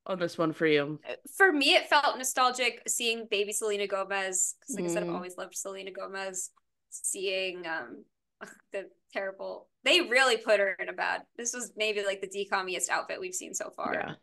[0.06, 1.00] on this one for you.
[1.38, 5.16] For me, it felt nostalgic seeing baby Selena Gomez because, like I said, I've Mm.
[5.16, 6.52] always loved Selena Gomez.
[6.90, 8.06] Seeing um
[8.72, 11.22] the terrible, they really put her in a bad.
[11.38, 13.94] This was maybe like the decommiest outfit we've seen so far.
[13.94, 14.16] Yeah.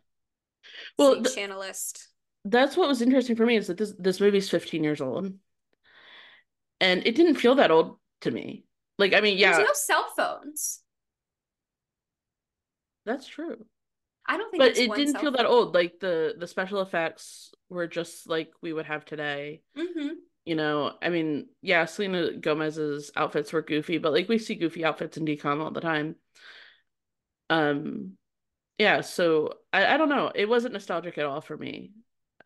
[0.97, 2.07] Well, Seeing th- Channelist.
[2.43, 5.33] That's what was interesting for me is that this this movie's 15 years old.
[6.79, 8.65] And it didn't feel that old to me.
[8.97, 9.63] Like i mean There's yeah.
[9.63, 10.81] no cell phones.
[13.05, 13.65] that's true.
[14.27, 15.73] I don't think but it didn't feel that old.
[15.73, 19.61] Like the the special effects were just like we would have today.
[19.77, 20.09] Mm-hmm.
[20.45, 24.83] you know i mean yeah selena gomez's outfits were goofy but like we see goofy
[24.83, 26.15] outfits in DCOM all the time.
[27.49, 28.13] Um
[28.77, 30.31] yeah so i i don't know.
[30.33, 31.91] It wasn't nostalgic at all for me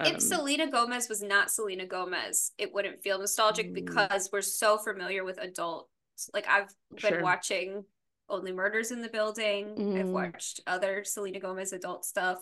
[0.04, 4.42] If um Selena Gomez was not Selena Gomez, it wouldn't feel nostalgic mm, because we're
[4.42, 5.90] so familiar with adults.
[6.34, 7.86] Like I've been sure watching
[8.30, 9.82] Only Murders in the Building.
[9.96, 12.40] I've mm, watched other Selena Gomez adult stuff.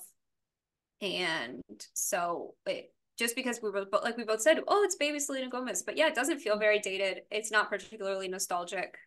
[1.02, 1.62] And
[1.94, 5.50] so it just because we were both like we both said, oh, it's baby Selena
[5.50, 5.84] Gomez.
[5.84, 7.22] But yeah, it doesn't feel very dated.
[7.32, 8.98] It's not particularly nostalgic.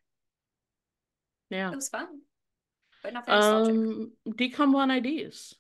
[1.51, 2.21] yeah It was fun,
[3.03, 3.77] but not very nostalgic.
[3.77, 5.55] um DCOM one ids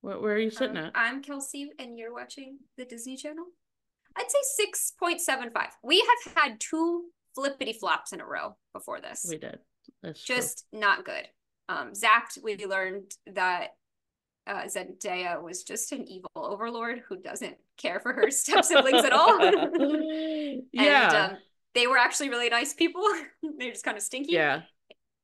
[0.00, 3.44] where, where are you sitting Um, at I'm Kelsey, and you're watching the Disney Channel.
[4.16, 4.66] I'd say
[5.00, 5.52] 6.75.
[5.82, 9.26] We have had two flippity flops in a row before this.
[9.28, 9.60] we did
[10.02, 11.26] that's true Just not good.
[11.68, 13.68] Um, Zapped, we learned that
[14.46, 19.12] uh, Zendaya was just an evil overlord who doesn't care for her step siblings at
[19.12, 19.40] all.
[19.42, 21.38] and yeah um,
[21.74, 23.04] they were actually really nice people.
[23.58, 24.32] They're just kind of stinky.
[24.32, 24.62] yeah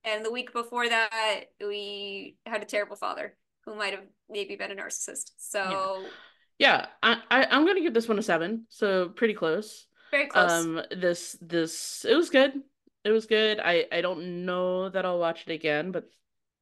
[0.04, 3.36] And the week before that, we had a terrible father
[3.66, 5.32] who might have maybe been a narcissist.
[5.36, 6.04] So
[6.58, 10.50] yeah I, I i'm gonna give this one a seven so pretty close very close.
[10.50, 12.52] um this this it was good
[13.04, 16.08] it was good i i don't know that i'll watch it again but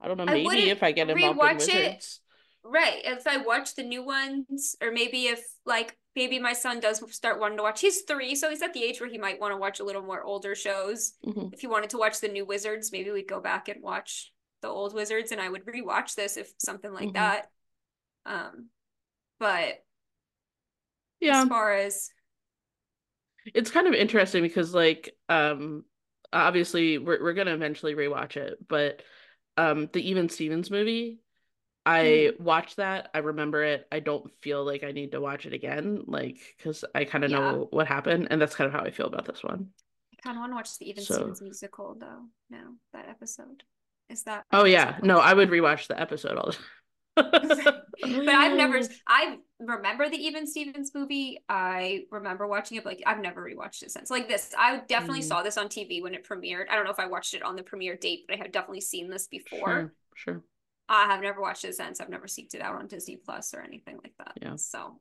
[0.00, 1.74] i don't know maybe wouldn't if i get involved in rewatch it.
[1.74, 2.20] wizards
[2.66, 3.02] Right.
[3.04, 7.38] If I watch the new ones, or maybe if like maybe my son does start
[7.38, 9.58] wanting to watch, he's three, so he's at the age where he might want to
[9.58, 11.12] watch a little more older shows.
[11.26, 11.52] Mhm.
[11.52, 14.32] If he wanted to watch the new Wizards, maybe we'd go back and watch
[14.64, 17.14] the old Wizards, and I would rewatch this if something like Mhm.
[17.14, 17.50] that.
[18.24, 18.70] Um,
[19.38, 19.84] but
[21.20, 22.10] yeah as far as
[23.54, 25.84] it's kind of interesting because like um
[26.32, 29.02] obviously we're we're gonna eventually rewatch it, but
[29.56, 31.20] um the Even Stevens movie,
[31.84, 33.86] I watched that, I remember it.
[33.92, 37.30] I don't feel like I need to watch it again, like because I kind of
[37.30, 37.38] Yeah.
[37.38, 39.74] know what happened, and that's kind of how I feel about this one.
[40.12, 42.22] I kind of want to watch the Even So- Stevens musical though.
[42.48, 43.62] Now that episode
[44.08, 44.44] is that.
[44.52, 45.18] Oh yeah, no.
[45.18, 46.64] I would rewatch the episode all the time.
[47.16, 51.42] but I've never I remember the Even Stevens movie.
[51.48, 54.10] I remember watching it, but like I've never rewatched it since.
[54.10, 55.28] Like this, I definitely Mm.
[55.28, 56.68] saw this on TV when it premiered.
[56.70, 58.80] I don't know if I watched it on the premiere date, but I have definitely
[58.80, 59.92] seen this before.
[60.14, 60.34] Sure.
[60.34, 60.42] sure.
[60.88, 62.00] I have never watched it since.
[62.00, 64.32] I've never seeked it out on Disney Plus or anything like that.
[64.42, 64.56] Yeah.
[64.56, 65.00] So,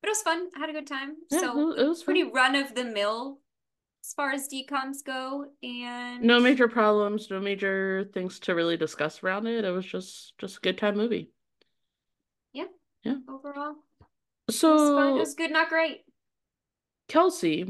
[0.00, 0.48] but it was fun.
[0.56, 1.16] I had a good time.
[1.30, 2.32] Yeah, so it was pretty fun.
[2.32, 3.40] run of the mill
[4.08, 9.22] as far as DCOMs go, and No major problems, no major things to really discuss
[9.22, 9.66] around it.
[9.66, 11.30] It was just just a good time movie.
[12.54, 12.64] Yeah.
[13.04, 13.16] Yeah.
[13.28, 13.74] Overall,
[14.48, 15.08] So it was fun.
[15.16, 16.00] It was good, not great.
[17.08, 17.66] Kelsey,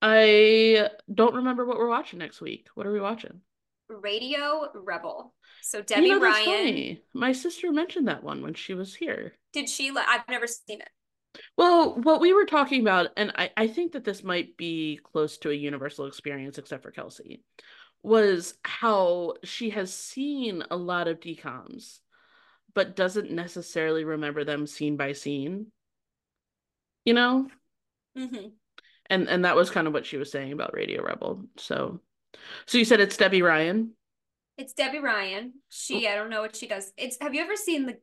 [0.00, 2.68] I don't remember what we're watching next week.
[2.74, 3.40] What are we watching?
[3.88, 5.34] Radio Rebel.
[5.62, 6.58] So You Debby know, that's Ryan.
[6.58, 7.02] funny.
[7.12, 9.32] My sister mentioned that one when she was here.
[9.52, 9.90] Did she?
[9.90, 10.88] I've never seen it.
[11.56, 15.38] Well, what we were talking about, and I, I think that this might be close
[15.38, 17.42] to a universal experience, except for Kelsey,
[18.02, 22.00] was how she has seen a lot of DCOMs,
[22.74, 25.66] but doesn't necessarily remember them scene by scene.
[27.04, 27.48] You know?
[28.16, 28.48] Mm-hmm.
[29.06, 31.44] And and that was kind of what she was saying about Radio Rebel.
[31.56, 32.00] So
[32.66, 33.92] so you said it's Debby Ryan?
[34.58, 35.52] It's Debby Ryan.
[35.54, 35.60] Oh.
[35.70, 36.92] She, I don't know what she does.
[36.96, 37.16] It's.
[37.20, 37.98] Have you ever seen the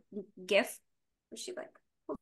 [0.45, 0.79] GIF
[1.29, 1.69] where she like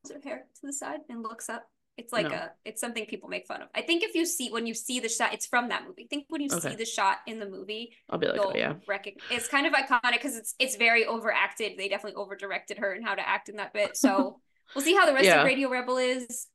[0.02, 1.64] pulls her hair to the side and looks up?
[1.96, 2.36] It's like No.
[2.36, 2.52] a.
[2.64, 3.68] It's something people make fun of.
[3.74, 6.04] I think if you see when you see the shot, it's from that movie.
[6.04, 6.70] I think when you Okay.
[6.70, 8.74] see the shot in the movie, I'll be like, oh yeah.
[8.86, 9.24] recognize.
[9.32, 11.76] It's kind of iconic because it's it's very overacted.
[11.76, 13.96] They definitely over directed her and how to act in that bit.
[13.96, 14.40] So
[14.74, 15.40] we'll see how the rest Yeah.
[15.40, 16.46] of Radio Rebel is.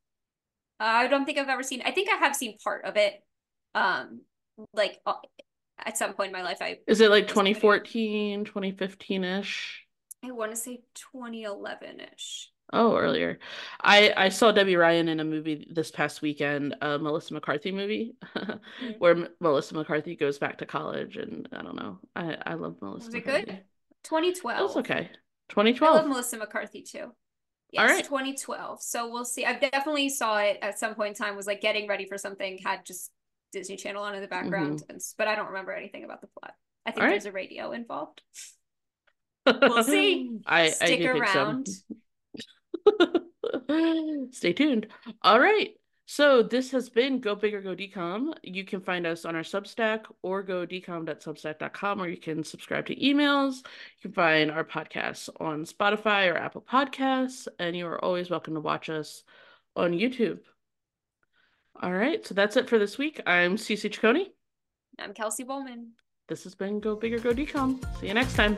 [0.80, 1.82] Uh, I don't think I've ever seen.
[1.84, 3.22] I think I have seen part of it.
[3.76, 4.22] Um,
[4.74, 5.16] like uh,
[5.78, 9.84] at some point in my life, I Is it like This 2014, 2015-ish?
[10.24, 12.50] I want to say 2011 ish.
[12.74, 13.40] Oh, earlier.
[13.82, 18.16] I I saw Debby Ryan in a movie this past weekend, a Melissa McCarthy movie,
[18.98, 22.00] where M- Melissa McCarthy goes back to college, and I don't know.
[22.16, 23.06] I I love Melissa.
[23.08, 23.46] Was it McCarthy.
[23.46, 23.64] good?
[24.04, 24.60] 2012.
[24.60, 25.12] It was okay.
[25.82, 27.14] I love Melissa McCarthy too.
[27.78, 28.06] All Yes, right.
[28.06, 28.82] 2012.
[28.82, 29.46] So we'll see.
[29.46, 31.36] I definitely saw it at some point in time.
[31.36, 32.60] Was like getting ready for something.
[32.64, 33.12] Had just
[33.52, 36.54] Disney Channel on in the background, and, but I don't remember anything about the plot.
[36.86, 37.02] I think Mm-hmm.
[37.02, 37.12] All right.
[37.12, 38.22] there's a radio involved.
[39.46, 40.40] We'll see.
[40.46, 41.66] I I Stick do around.
[41.66, 41.96] think so.
[44.32, 44.88] Stay tuned.
[45.22, 45.72] All right.
[46.06, 48.34] So this has been Go Big or Go DCOM.
[48.44, 53.58] You can find us on our Substack orgodcom.substack.com, or you can subscribe to emails.
[53.58, 58.54] You can find our podcasts on Spotify or Apple Podcasts, and you are always welcome
[58.56, 59.24] to watch us
[59.76, 60.40] on YouTube.
[61.82, 63.22] All right, so that's it for this week.
[63.26, 64.26] I'm Cece Ciccone.
[65.00, 65.94] I'm Kelsey Bowman.
[66.28, 67.84] This has been Go Big or Go DCOM.
[68.00, 68.58] See you next time.